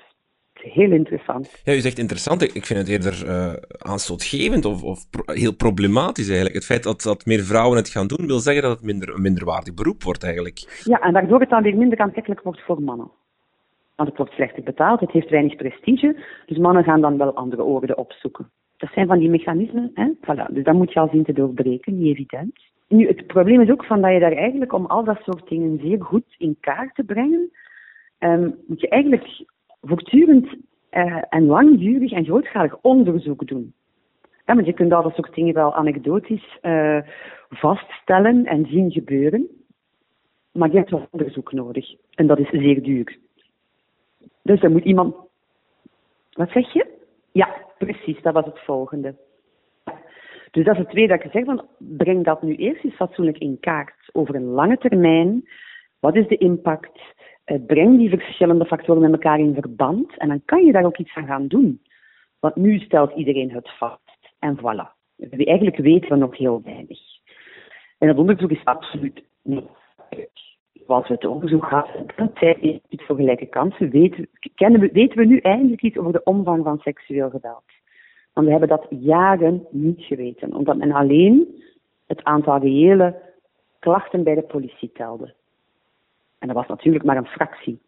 heel 0.61 0.91
interessant. 0.91 1.61
Ja, 1.63 1.73
u 1.73 1.79
zegt 1.79 1.97
interessant. 1.97 2.41
Ik 2.55 2.65
vind 2.65 2.79
het 2.79 2.87
eerder 2.87 3.25
uh, 3.25 3.53
aanstootgevend 3.77 4.65
of, 4.65 4.83
of 4.83 5.05
heel 5.25 5.55
problematisch 5.55 6.27
eigenlijk. 6.27 6.55
Het 6.55 6.65
feit 6.65 6.83
dat, 6.83 7.01
dat 7.01 7.25
meer 7.25 7.43
vrouwen 7.43 7.77
het 7.77 7.89
gaan 7.89 8.07
doen, 8.07 8.27
wil 8.27 8.39
zeggen 8.39 8.63
dat 8.63 8.71
het 8.71 8.85
minder, 8.85 9.13
een 9.13 9.21
minderwaardig 9.21 9.73
beroep 9.73 10.03
wordt 10.03 10.23
eigenlijk. 10.23 10.81
Ja, 10.83 10.99
en 10.99 11.13
waardoor 11.13 11.39
het 11.39 11.49
dan 11.49 11.63
weer 11.63 11.77
minder 11.77 11.99
aantrekkelijk 11.99 12.41
wordt 12.41 12.61
voor 12.61 12.81
mannen. 12.81 13.11
Want 13.97 14.09
het 14.09 14.17
wordt 14.17 14.33
slechter 14.33 14.63
betaald, 14.63 14.99
het 14.99 15.11
heeft 15.11 15.29
weinig 15.29 15.55
prestige, 15.55 16.15
dus 16.45 16.57
mannen 16.57 16.83
gaan 16.83 17.01
dan 17.01 17.17
wel 17.17 17.33
andere 17.33 17.63
oorden 17.63 17.97
opzoeken. 17.97 18.49
Dat 18.77 18.89
zijn 18.93 19.07
van 19.07 19.19
die 19.19 19.29
mechanismen, 19.29 19.91
hè? 19.93 20.11
Voilà. 20.21 20.53
dus 20.53 20.63
dat 20.63 20.73
moet 20.73 20.93
je 20.93 20.99
al 20.99 21.09
zien 21.11 21.23
te 21.23 21.33
doorbreken, 21.33 21.97
niet 21.97 22.17
evident. 22.17 22.59
Nu, 22.87 23.07
het 23.07 23.27
probleem 23.27 23.61
is 23.61 23.69
ook 23.69 23.85
van 23.85 24.01
dat 24.01 24.11
je 24.11 24.19
daar 24.19 24.31
eigenlijk, 24.31 24.73
om 24.73 24.85
al 24.85 25.03
dat 25.03 25.21
soort 25.21 25.49
dingen 25.49 25.79
zeer 25.79 26.01
goed 26.01 26.35
in 26.37 26.57
kaart 26.59 26.95
te 26.95 27.03
brengen, 27.03 27.51
um, 28.19 28.55
moet 28.67 28.81
je 28.81 28.87
eigenlijk 28.87 29.45
voortdurend 29.81 30.47
uh, 30.91 31.23
en 31.29 31.45
langdurig 31.45 32.11
en 32.11 32.25
grootschalig 32.25 32.77
onderzoek 32.81 33.47
doen. 33.47 33.73
Want 34.45 34.65
je 34.65 34.73
kunt 34.73 34.93
al 34.93 35.03
dat 35.03 35.15
soort 35.15 35.35
dingen 35.35 35.53
wel 35.53 35.75
anekdotisch 35.75 36.57
uh, 36.61 36.99
vaststellen 37.49 38.45
en 38.45 38.65
zien 38.65 38.91
gebeuren. 38.91 39.47
Maar 40.51 40.71
je 40.71 40.77
hebt 40.77 40.89
wel 40.89 41.07
onderzoek 41.11 41.51
nodig. 41.51 41.95
En 42.15 42.27
dat 42.27 42.39
is 42.39 42.49
zeer 42.49 42.83
duur. 42.83 43.17
Dus 44.47 44.61
er 44.61 44.71
moet 44.71 44.83
iemand. 44.83 45.15
Wat 46.31 46.49
zeg 46.49 46.73
je? 46.73 46.85
Ja, 47.31 47.55
precies, 47.77 48.21
dat 48.21 48.33
was 48.33 48.45
het 48.45 48.59
volgende. 48.59 49.15
Dus 50.51 50.65
dat 50.65 50.73
is 50.73 50.79
het 50.79 50.89
tweede 50.89 51.15
dat 51.15 51.25
ik 51.25 51.31
zeg, 51.31 51.45
van, 51.45 51.65
breng 51.77 52.25
dat 52.25 52.41
nu 52.41 52.55
eerst 52.55 52.83
eens 52.83 52.95
fatsoenlijk 52.95 53.37
in 53.37 53.59
kaart 53.59 54.09
over 54.11 54.35
een 54.35 54.45
lange 54.45 54.77
termijn. 54.77 55.49
Wat 55.99 56.15
is 56.15 56.27
de 56.27 56.37
impact? 56.37 56.99
Eh, 57.43 57.57
breng 57.65 57.97
die 57.97 58.09
verschillende 58.09 58.65
factoren 58.65 59.01
met 59.01 59.11
elkaar 59.11 59.39
in 59.39 59.53
verband 59.53 60.17
en 60.17 60.27
dan 60.27 60.41
kan 60.45 60.65
je 60.65 60.71
daar 60.71 60.85
ook 60.85 60.97
iets 60.97 61.15
aan 61.15 61.25
gaan 61.25 61.47
doen. 61.47 61.81
Want 62.39 62.55
nu 62.55 62.79
stelt 62.79 63.15
iedereen 63.15 63.51
het 63.51 63.69
vast 63.77 64.31
en 64.39 64.57
voilà. 64.57 64.95
Eigenlijk 65.29 65.77
weten 65.77 66.09
we 66.09 66.15
nog 66.15 66.37
heel 66.37 66.61
weinig. 66.63 66.99
En 67.97 68.07
dat 68.07 68.17
onderzoek 68.17 68.51
is 68.51 68.65
absoluut 68.65 69.23
niet. 69.41 69.69
Zoals 70.87 71.07
we 71.07 71.13
het 71.13 71.25
onderzoek 71.25 71.63
hadden, 71.63 72.33
tijd 72.33 72.57
iets 72.89 73.05
voor 73.05 73.15
gelijke 73.15 73.45
kansen, 73.45 73.89
weten, 73.89 74.27
kennen 74.55 74.81
we, 74.81 74.89
weten 74.91 75.17
we 75.17 75.25
nu 75.25 75.37
eindelijk 75.37 75.81
iets 75.81 75.97
over 75.97 76.11
de 76.11 76.23
omvang 76.23 76.63
van 76.63 76.79
seksueel 76.79 77.29
geweld. 77.29 77.63
Want 78.33 78.45
we 78.45 78.51
hebben 78.51 78.69
dat 78.69 78.87
jaren 78.89 79.65
niet 79.69 80.01
geweten, 80.01 80.53
omdat 80.53 80.77
men 80.77 80.91
alleen 80.91 81.61
het 82.07 82.23
aantal 82.23 82.59
reële 82.59 83.15
klachten 83.79 84.23
bij 84.23 84.35
de 84.35 84.41
politie 84.41 84.91
telde. 84.91 85.33
En 86.39 86.47
dat 86.47 86.55
was 86.55 86.67
natuurlijk 86.67 87.05
maar 87.05 87.17
een 87.17 87.25
fractie 87.25 87.79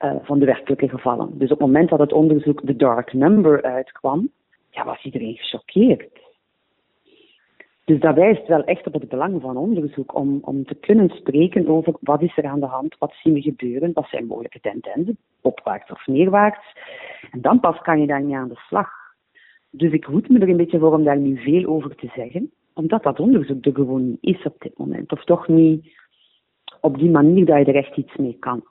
uh, 0.00 0.14
van 0.22 0.38
de 0.38 0.46
werkelijke 0.46 0.88
gevallen. 0.88 1.38
Dus 1.38 1.50
op 1.50 1.58
het 1.58 1.66
moment 1.66 1.88
dat 1.88 1.98
het 1.98 2.12
onderzoek 2.12 2.66
de 2.66 2.76
dark 2.76 3.12
number 3.12 3.62
uitkwam, 3.62 4.30
ja, 4.70 4.84
was 4.84 5.04
iedereen 5.04 5.36
gechoqueerd. 5.36 6.27
Dus 7.88 8.00
dat 8.00 8.14
wijst 8.14 8.46
wel 8.46 8.64
echt 8.64 8.86
op 8.86 8.92
het 8.92 9.08
belang 9.08 9.40
van 9.40 9.56
onderzoek 9.56 10.14
om, 10.14 10.38
om 10.42 10.64
te 10.64 10.74
kunnen 10.74 11.08
spreken 11.08 11.68
over 11.68 11.94
wat 12.00 12.22
is 12.22 12.36
er 12.36 12.46
aan 12.46 12.60
de 12.60 12.66
hand, 12.66 12.96
wat 12.98 13.14
zien 13.22 13.32
we 13.32 13.40
gebeuren, 13.40 13.92
wat 13.92 14.06
zijn 14.08 14.26
mogelijke 14.26 14.60
tendensen, 14.60 15.18
opwaarts 15.40 15.90
of 15.90 16.06
neerwaarts. 16.06 16.76
En 17.30 17.40
dan 17.40 17.60
pas 17.60 17.78
kan 17.78 18.00
je 18.00 18.06
daarmee 18.06 18.36
aan 18.36 18.48
de 18.48 18.60
slag. 18.68 18.90
Dus 19.70 19.92
ik 19.92 20.04
hoed 20.04 20.28
me 20.28 20.38
er 20.38 20.48
een 20.48 20.56
beetje 20.56 20.78
voor 20.78 20.94
om 20.94 21.04
daar 21.04 21.18
nu 21.18 21.36
veel 21.36 21.64
over 21.64 21.94
te 21.94 22.10
zeggen, 22.14 22.50
omdat 22.74 23.02
dat 23.02 23.20
onderzoek 23.20 23.64
er 23.64 23.72
gewoon 23.72 24.08
niet 24.08 24.18
is 24.20 24.42
op 24.42 24.56
dit 24.58 24.78
moment. 24.78 25.12
Of 25.12 25.24
toch 25.24 25.48
niet 25.48 25.86
op 26.80 26.98
die 26.98 27.10
manier 27.10 27.46
dat 27.46 27.58
je 27.58 27.64
er 27.64 27.74
echt 27.84 27.96
iets 27.96 28.16
mee 28.16 28.36
kan. 28.38 28.62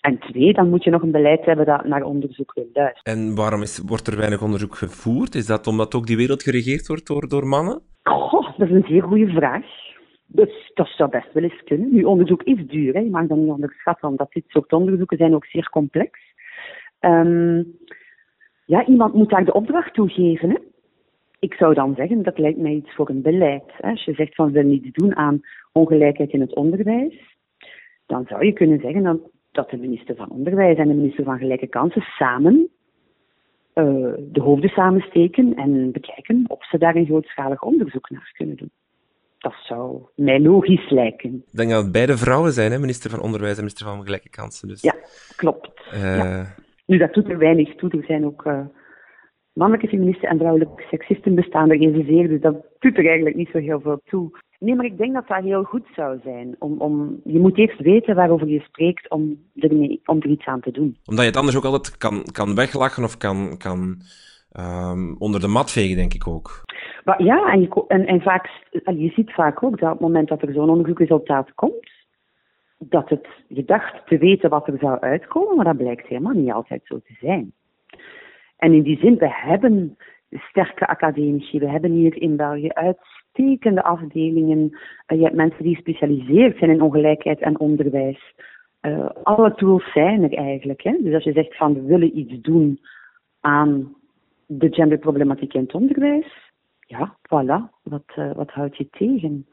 En 0.00 0.18
twee, 0.18 0.52
dan 0.52 0.68
moet 0.68 0.84
je 0.84 0.90
nog 0.90 1.02
een 1.02 1.10
beleid 1.10 1.44
hebben 1.44 1.66
dat 1.66 1.84
naar 1.84 2.02
onderzoek 2.02 2.52
wil 2.54 2.68
luisteren. 2.72 3.18
En 3.18 3.34
waarom 3.34 3.62
is, 3.62 3.82
wordt 3.86 4.06
er 4.06 4.16
weinig 4.16 4.42
onderzoek 4.42 4.74
gevoerd? 4.74 5.34
Is 5.34 5.46
dat 5.46 5.66
omdat 5.66 5.94
ook 5.94 6.06
die 6.06 6.16
wereld 6.16 6.42
geregeerd 6.42 6.86
wordt 6.86 7.06
door, 7.06 7.28
door 7.28 7.46
mannen? 7.46 7.82
Goh, 8.02 8.58
dat 8.58 8.68
is 8.68 8.74
een 8.74 8.86
zeer 8.88 9.02
goede 9.02 9.28
vraag. 9.28 9.64
Dus 10.26 10.70
dat 10.74 10.86
zou 10.86 11.10
best 11.10 11.32
wel 11.32 11.42
eens 11.42 11.62
kunnen. 11.64 11.92
Nu, 11.92 12.02
onderzoek 12.04 12.42
is 12.42 12.66
duur, 12.66 12.94
hè. 12.94 13.00
je 13.00 13.10
mag 13.10 13.26
dat 13.26 13.38
niet 13.38 13.50
onderschatten, 13.50 14.08
omdat 14.08 14.32
dit 14.32 14.44
soort 14.46 14.72
onderzoeken 14.72 15.16
zijn 15.16 15.34
ook 15.34 15.44
zeer 15.44 15.68
complex. 15.70 16.18
Um, 17.00 17.76
ja, 18.64 18.86
iemand 18.86 19.14
moet 19.14 19.30
daar 19.30 19.44
de 19.44 19.52
opdracht 19.52 19.94
toe 19.94 20.08
geven. 20.08 20.50
Hè. 20.50 20.56
Ik 21.38 21.54
zou 21.54 21.74
dan 21.74 21.94
zeggen, 21.94 22.22
dat 22.22 22.38
lijkt 22.38 22.58
mij 22.58 22.72
iets 22.72 22.94
voor 22.94 23.08
een 23.08 23.22
beleid. 23.22 23.64
Hè. 23.66 23.90
Als 23.90 24.04
je 24.04 24.14
zegt 24.14 24.34
van 24.34 24.46
we 24.46 24.52
willen 24.52 24.72
iets 24.72 24.90
doen 24.92 25.16
aan 25.16 25.40
ongelijkheid 25.72 26.32
in 26.32 26.40
het 26.40 26.54
onderwijs, 26.54 27.36
dan 28.06 28.24
zou 28.28 28.44
je 28.44 28.52
kunnen 28.52 28.80
zeggen 28.80 29.02
dat, 29.02 29.18
dat 29.52 29.70
de 29.70 29.76
minister 29.76 30.16
van 30.16 30.30
Onderwijs 30.30 30.78
en 30.78 30.88
de 30.88 30.94
minister 30.94 31.24
van 31.24 31.38
Gelijke 31.38 31.66
Kansen 31.66 32.02
samen 32.02 32.68
uh, 33.74 34.12
de 34.18 34.40
hoofden 34.40 34.70
samensteken 34.70 35.54
en 35.54 35.92
bekijken 35.92 36.44
of 36.46 36.68
ze 36.68 36.78
daar 36.78 36.96
een 36.96 37.06
grootschalig 37.06 37.62
onderzoek 37.62 38.10
naar 38.10 38.32
kunnen 38.36 38.56
doen. 38.56 38.70
Dat 39.38 39.54
zou 39.62 40.02
mij 40.14 40.40
logisch 40.40 40.90
lijken. 40.90 41.34
Ik 41.34 41.56
denk 41.56 41.70
dat 41.70 41.82
het 41.82 41.92
beide 41.92 42.16
vrouwen 42.16 42.52
zijn, 42.52 42.72
hè? 42.72 42.78
minister 42.78 43.10
van 43.10 43.20
Onderwijs 43.20 43.52
en 43.52 43.58
minister 43.58 43.86
van 43.86 44.04
Gelijke 44.04 44.28
Kansen. 44.28 44.68
Dus. 44.68 44.82
Ja, 44.82 44.94
klopt. 45.36 45.80
Uh... 45.94 46.16
Ja. 46.16 46.54
Nu, 46.86 46.98
dat 46.98 47.14
doet 47.14 47.28
er 47.28 47.38
weinig 47.38 47.74
toe. 47.74 47.90
Er 47.90 48.04
zijn 48.04 48.26
ook 48.26 48.44
uh, 48.44 48.60
mannelijke 49.58 49.88
feministen 49.88 50.28
en 50.28 50.38
vrouwelijke 50.38 50.82
seksisten 50.90 51.34
bestaan 51.34 51.70
er 51.70 51.80
evenzeer, 51.80 52.28
dus 52.28 52.40
dat 52.40 52.54
doet 52.78 52.98
er 52.98 53.06
eigenlijk 53.06 53.36
niet 53.36 53.50
zo 53.52 53.58
heel 53.58 53.80
veel 53.80 54.00
toe. 54.04 54.30
Nee, 54.58 54.74
maar 54.74 54.84
ik 54.84 54.98
denk 54.98 55.14
dat 55.14 55.28
dat 55.28 55.42
heel 55.42 55.62
goed 55.62 55.86
zou 55.94 56.18
zijn. 56.24 56.56
Om, 56.58 56.80
om, 56.80 57.20
je 57.24 57.38
moet 57.38 57.58
eerst 57.58 57.80
weten 57.80 58.14
waarover 58.14 58.48
je 58.48 58.60
spreekt 58.60 59.10
om, 59.10 59.38
ermee, 59.54 60.00
om 60.04 60.16
er 60.20 60.28
iets 60.28 60.46
aan 60.46 60.60
te 60.60 60.70
doen. 60.70 60.96
Omdat 61.04 61.24
je 61.24 61.30
het 61.30 61.36
anders 61.36 61.56
ook 61.56 61.64
altijd 61.64 61.96
kan, 61.96 62.22
kan 62.32 62.54
weglachen 62.54 63.04
of 63.04 63.16
kan, 63.16 63.56
kan 63.56 64.00
um, 64.60 65.16
onder 65.18 65.40
de 65.40 65.48
mat 65.48 65.70
vegen, 65.70 65.96
denk 65.96 66.14
ik 66.14 66.28
ook. 66.28 66.62
Maar 67.04 67.22
ja, 67.22 67.52
en 67.52 67.60
je, 67.60 67.84
en, 67.88 68.06
en 68.06 68.20
vaak, 68.20 68.48
je 68.84 69.12
ziet 69.14 69.32
vaak 69.32 69.62
ook 69.62 69.78
dat 69.80 69.92
op 69.92 69.98
het 69.98 70.06
moment 70.08 70.28
dat 70.28 70.42
er 70.42 70.52
zo'n 70.52 70.70
onderzoekresultaat 70.70 71.54
komt, 71.54 71.90
dat 72.78 73.08
het, 73.08 73.28
je 73.48 73.64
dacht 73.64 74.06
te 74.06 74.18
weten 74.18 74.50
wat 74.50 74.68
er 74.68 74.78
zou 74.80 75.00
uitkomen, 75.00 75.56
maar 75.56 75.64
dat 75.64 75.76
blijkt 75.76 76.06
helemaal 76.06 76.32
niet 76.32 76.52
altijd 76.52 76.80
zo 76.84 77.00
te 77.04 77.16
zijn. 77.20 77.52
En 78.58 78.72
in 78.72 78.82
die 78.82 78.98
zin, 78.98 79.16
we 79.16 79.28
hebben 79.28 79.96
sterke 80.30 80.86
academici. 80.86 81.58
We 81.58 81.68
hebben 81.68 81.90
hier 81.90 82.22
in 82.22 82.36
België 82.36 82.68
uitstekende 82.68 83.82
afdelingen. 83.82 84.78
Uh, 85.06 85.18
je 85.18 85.24
hebt 85.24 85.36
mensen 85.36 85.62
die 85.62 85.74
gespecialiseerd 85.74 86.58
zijn 86.58 86.70
in 86.70 86.82
ongelijkheid 86.82 87.40
en 87.40 87.60
onderwijs. 87.60 88.34
Uh, 88.82 89.08
alle 89.22 89.54
tools 89.54 89.92
zijn 89.92 90.22
er 90.22 90.34
eigenlijk. 90.34 90.82
Hè? 90.82 90.96
Dus 91.02 91.14
als 91.14 91.24
je 91.24 91.32
zegt 91.32 91.56
van 91.56 91.74
we 91.74 91.82
willen 91.82 92.18
iets 92.18 92.40
doen 92.40 92.80
aan 93.40 93.96
de 94.46 94.68
genderproblematiek 94.70 95.54
in 95.54 95.62
het 95.62 95.74
onderwijs, 95.74 96.52
ja, 96.80 97.16
voilà, 97.22 97.70
wat, 97.82 98.04
uh, 98.18 98.32
wat 98.32 98.50
houd 98.50 98.76
je 98.76 98.88
tegen? 98.90 99.46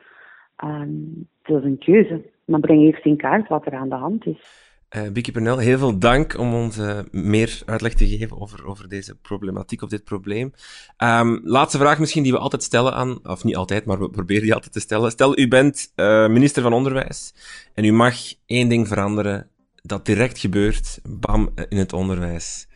Um, 0.64 1.28
dat 1.42 1.58
is 1.58 1.64
een 1.64 1.78
keuze. 1.78 2.22
Maar 2.46 2.60
breng 2.60 2.82
eerst 2.82 3.06
in 3.06 3.18
kaart 3.18 3.48
wat 3.48 3.66
er 3.66 3.74
aan 3.74 3.90
de 3.90 3.96
hand 3.96 4.26
is. 4.26 4.65
Uh, 4.96 5.32
Pernel, 5.34 5.58
heel 5.58 5.78
veel 5.78 6.00
dank 6.00 6.38
om 6.38 6.54
ons 6.54 6.78
uh, 6.78 7.00
meer 7.12 7.62
uitleg 7.66 7.94
te 7.94 8.08
geven 8.08 8.42
over, 8.42 8.66
over 8.66 8.90
deze 8.90 9.18
problematiek 9.22 9.82
of 9.82 9.90
dit 9.90 10.04
probleem. 10.04 10.54
Um, 11.04 11.40
laatste 11.44 11.78
vraag 11.78 12.00
misschien 12.00 12.24
die 12.24 12.32
we 12.32 12.38
altijd 12.38 12.64
stellen 12.64 12.94
aan, 12.94 13.20
of 13.24 13.44
niet 13.44 13.56
altijd, 13.56 13.86
maar 13.86 14.00
we 14.00 14.10
proberen 14.10 14.44
die 14.44 14.54
altijd 14.54 14.74
te 14.74 14.80
stellen. 14.80 15.12
Stel, 15.12 15.38
u 15.40 15.48
bent 15.48 15.94
uh, 15.96 16.28
minister 16.28 16.64
van 16.64 16.74
Onderwijs 16.74 17.34
en 17.74 17.84
u 17.84 17.92
mag 17.92 18.16
één 18.46 18.70
ding 18.70 18.88
veranderen 18.88 19.50
dat 19.82 20.06
direct 20.06 20.40
gebeurt, 20.40 21.00
bam, 21.20 21.50
in 21.70 21.78
het 21.78 21.94
onderwijs. 21.94 22.68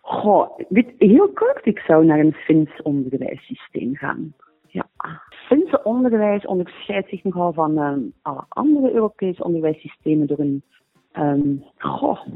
Goh, 0.00 0.58
heel 0.98 1.30
kort, 1.32 1.66
ik 1.66 1.78
zou 1.78 2.04
naar 2.04 2.18
een 2.18 2.32
Fins 2.32 2.82
onderwijssysteem 2.82 3.96
gaan. 3.96 4.34
Ja. 4.66 4.88
Finse 5.46 5.82
onderwijs 5.82 6.46
onderscheidt 6.46 7.08
zich 7.08 7.24
nogal 7.24 7.52
van 7.52 7.78
um, 7.78 8.12
alle 8.22 8.44
andere 8.48 8.92
Europese 8.92 9.44
onderwijssystemen 9.44 10.26
door 10.26 10.38
een 10.38 10.62
Um, 11.18 11.64
goh. 11.78 12.26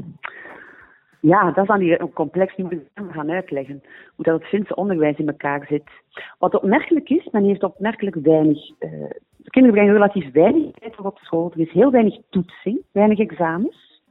Ja, 1.21 1.51
dat 1.51 1.57
is 1.57 1.67
dan 1.67 1.79
hier 1.79 2.09
complex. 2.13 2.55
Nu 2.55 2.63
moet 2.63 3.13
gaan 3.13 3.31
uitleggen 3.31 3.83
hoe 4.15 4.25
dat 4.25 4.39
het 4.39 4.49
Finse 4.49 4.75
onderwijs 4.75 5.17
in 5.17 5.27
elkaar 5.27 5.65
zit. 5.69 5.89
Wat 6.37 6.55
opmerkelijk 6.55 7.09
is, 7.09 7.27
men 7.31 7.43
heeft 7.43 7.63
opmerkelijk 7.63 8.15
weinig. 8.15 8.77
De 9.37 9.49
kinderen 9.49 9.77
brengen 9.77 9.93
relatief 9.93 10.31
weinig 10.31 10.71
tijd 10.71 10.95
voor 10.95 11.05
op 11.05 11.17
school. 11.17 11.51
Er 11.53 11.59
is 11.59 11.71
heel 11.71 11.91
weinig 11.91 12.17
toetsing, 12.29 12.81
weinig 12.91 13.19
examens. 13.19 14.03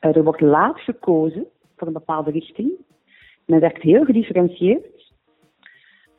Uh, 0.00 0.16
er 0.16 0.24
wordt 0.24 0.40
laat 0.40 0.80
gekozen 0.80 1.46
voor 1.76 1.86
een 1.86 1.92
bepaalde 1.92 2.30
richting. 2.30 2.70
Men 3.46 3.60
werkt 3.60 3.82
heel 3.82 4.04
gedifferentieerd. 4.04 5.12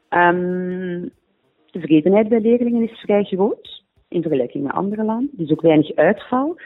Um, 0.10 1.02
de 1.02 1.80
tevredenheid 1.80 2.30
bij 2.30 2.40
leerlingen 2.40 2.90
is 2.90 3.00
vrij 3.00 3.24
groot 3.24 3.84
in 4.08 4.22
vergelijking 4.22 4.64
met 4.64 4.74
andere 4.74 5.04
landen. 5.04 5.32
Er 5.38 5.44
is 5.44 5.52
ook 5.52 5.62
weinig 5.62 5.96
uitval. 5.96 6.58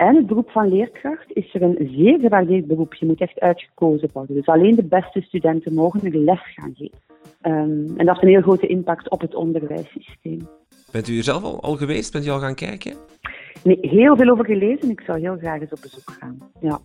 En 0.00 0.16
het 0.16 0.26
beroep 0.26 0.50
van 0.50 0.68
leerkracht 0.68 1.32
is 1.32 1.54
er 1.54 1.62
een 1.62 1.90
zeer 1.96 2.18
gewaardeerd 2.20 2.66
beroep. 2.66 2.94
Je 2.94 3.06
moet 3.06 3.20
echt 3.20 3.40
uitgekozen 3.40 4.10
worden. 4.12 4.34
Dus 4.34 4.46
alleen 4.46 4.74
de 4.74 4.84
beste 4.84 5.20
studenten 5.20 5.74
mogen 5.74 6.04
er 6.04 6.18
les 6.18 6.54
gaan 6.54 6.74
geven. 6.74 6.98
Um, 7.42 7.96
en 7.96 8.06
dat 8.06 8.06
heeft 8.06 8.22
een 8.22 8.28
heel 8.28 8.40
grote 8.40 8.66
impact 8.66 9.10
op 9.10 9.20
het 9.20 9.34
onderwijssysteem. 9.34 10.48
Bent 10.92 11.08
u 11.08 11.16
er 11.16 11.22
zelf 11.22 11.42
al, 11.42 11.60
al 11.62 11.76
geweest? 11.76 12.12
Bent 12.12 12.26
u 12.26 12.28
al 12.28 12.38
gaan 12.38 12.54
kijken? 12.54 12.94
Nee, 13.64 13.78
heel 13.80 14.16
veel 14.16 14.28
over 14.28 14.44
gelezen. 14.44 14.90
Ik 14.90 15.00
zou 15.00 15.20
heel 15.20 15.36
graag 15.36 15.60
eens 15.60 15.72
op 15.72 15.80
bezoek 15.82 16.16
gaan. 16.20 16.38
Ja. 16.60 16.78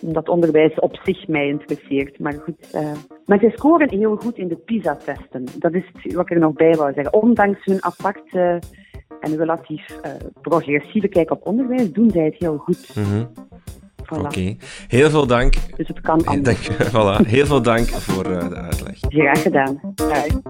Omdat 0.00 0.28
onderwijs 0.28 0.74
op 0.78 0.98
zich 1.02 1.28
mij 1.28 1.48
interesseert. 1.48 2.18
Maar 2.18 2.32
goed. 2.32 2.74
Uh... 2.74 2.92
Maar 3.26 3.38
ze 3.38 3.52
scoren 3.54 3.90
heel 3.90 4.16
goed 4.16 4.38
in 4.38 4.48
de 4.48 4.56
PISA-testen. 4.56 5.46
Dat 5.58 5.74
is 5.74 5.84
wat 6.14 6.30
ik 6.30 6.30
er 6.30 6.38
nog 6.38 6.52
bij 6.52 6.74
wou 6.74 6.92
zeggen. 6.92 7.22
Ondanks 7.22 7.64
hun 7.64 7.84
aparte 7.84 8.60
en 9.22 9.36
relatief 9.36 9.88
uh, 9.90 10.12
progressieve 10.40 11.08
kijk 11.08 11.30
op 11.30 11.46
onderwijs 11.46 11.92
doen 11.92 12.10
zij 12.10 12.24
het 12.24 12.36
heel 12.38 12.56
goed. 12.56 12.94
Mm 12.94 13.04
-hmm. 13.04 13.28
voilà. 14.04 14.18
Oké, 14.18 14.26
okay. 14.26 14.56
heel 14.88 15.10
veel 15.10 15.26
dank. 15.26 15.54
Dus 15.76 15.88
het 15.88 16.00
kan 16.00 16.24
anders. 16.24 16.66
Dank, 16.66 16.88
voilà. 16.94 17.26
Heel 17.26 17.46
veel 17.46 17.62
dank 17.62 17.88
voor 17.88 18.30
uh, 18.30 18.48
de 18.48 18.56
uitleg. 18.56 18.98
Graag 18.98 19.42
gedaan. 19.42 19.80
Bye. 19.94 20.40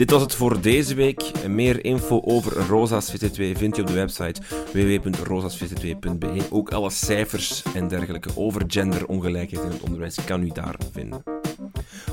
Dit 0.00 0.10
was 0.10 0.22
het 0.22 0.34
voor 0.34 0.60
deze 0.60 0.94
week. 0.94 1.46
Meer 1.48 1.84
info 1.84 2.20
over 2.24 2.66
Rosa's 2.66 3.12
VT2 3.12 3.34
vind 3.34 3.76
je 3.76 3.82
op 3.82 3.86
de 3.86 3.92
website 3.92 4.40
www.rosasvt2.be. 4.72 6.42
Ook 6.50 6.72
alle 6.72 6.90
cijfers 6.90 7.62
en 7.74 7.88
dergelijke 7.88 8.28
over 8.34 8.62
genderongelijkheid 8.66 9.64
in 9.64 9.70
het 9.70 9.82
onderwijs 9.82 10.24
kan 10.24 10.42
u 10.42 10.48
daar 10.48 10.76
vinden. 10.92 11.22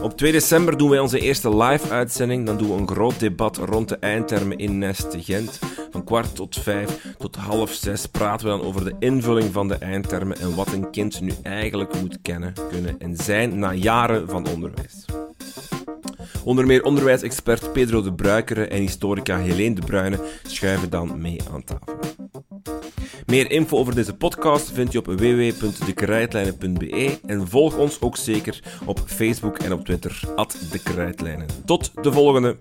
Op 0.02 0.18
2 0.18 0.32
december 0.32 0.78
doen 0.78 0.90
wij 0.90 1.00
onze 1.00 1.20
eerste 1.20 1.56
live-uitzending. 1.56 2.46
Dan 2.46 2.58
doen 2.58 2.68
we 2.68 2.74
een 2.74 2.88
groot 2.88 3.20
debat 3.20 3.58
rond 3.58 3.90
de 3.90 3.98
eindtermen 3.98 4.58
in 4.58 4.78
Nest 4.78 5.16
Gent. 5.20 5.60
Van 5.92 6.04
kwart 6.04 6.36
tot 6.36 6.56
vijf 6.56 7.16
tot 7.18 7.36
half 7.36 7.72
zes 7.72 8.06
praten 8.06 8.48
we 8.48 8.58
dan 8.58 8.68
over 8.68 8.84
de 8.84 8.96
invulling 9.00 9.54
van 9.54 9.68
de 9.68 9.76
eindtermen 9.76 10.40
en 10.40 10.56
wat 10.56 10.74
een 10.74 10.90
kind 10.90 11.22
nu 11.22 11.32
eigenlijk 11.44 12.02
moet 12.02 12.18
kennen, 12.22 12.54
kunnen 12.70 12.96
en 13.00 13.16
zijn 13.16 13.60
na 13.60 13.74
jaren 13.74 14.30
van 14.30 14.48
onderwijs. 14.48 15.06
Onder 16.48 16.66
meer 16.66 16.84
onderwijsexpert 16.84 17.74
Pedro 17.74 18.02
de 18.02 18.14
Bruikere 18.14 18.68
en 18.68 18.82
historica 18.82 19.38
Helene 19.38 19.76
de 19.76 19.82
Bruyne 19.82 20.20
schuiven 20.44 20.90
dan 20.90 21.22
mee 21.22 21.40
aan 21.52 21.64
tafel. 21.64 22.00
Meer 23.26 23.52
info 23.52 23.78
over 23.78 23.96
deze 23.96 24.16
podcast 24.16 24.72
vind 24.72 24.92
je 24.92 24.98
op 24.98 25.06
www.dekrijtlijnen.be 25.06 27.20
en 27.26 27.48
volg 27.48 27.78
ons 27.78 28.02
ook 28.02 28.18
zeker 28.18 28.64
op 28.86 29.00
Facebook 29.06 29.58
en 29.58 29.74
op 29.74 29.86
Twitter, 29.86 30.20
at 30.36 30.58
de 30.72 30.82
Tot 31.66 32.04
de 32.04 32.12
volgende! 32.12 32.58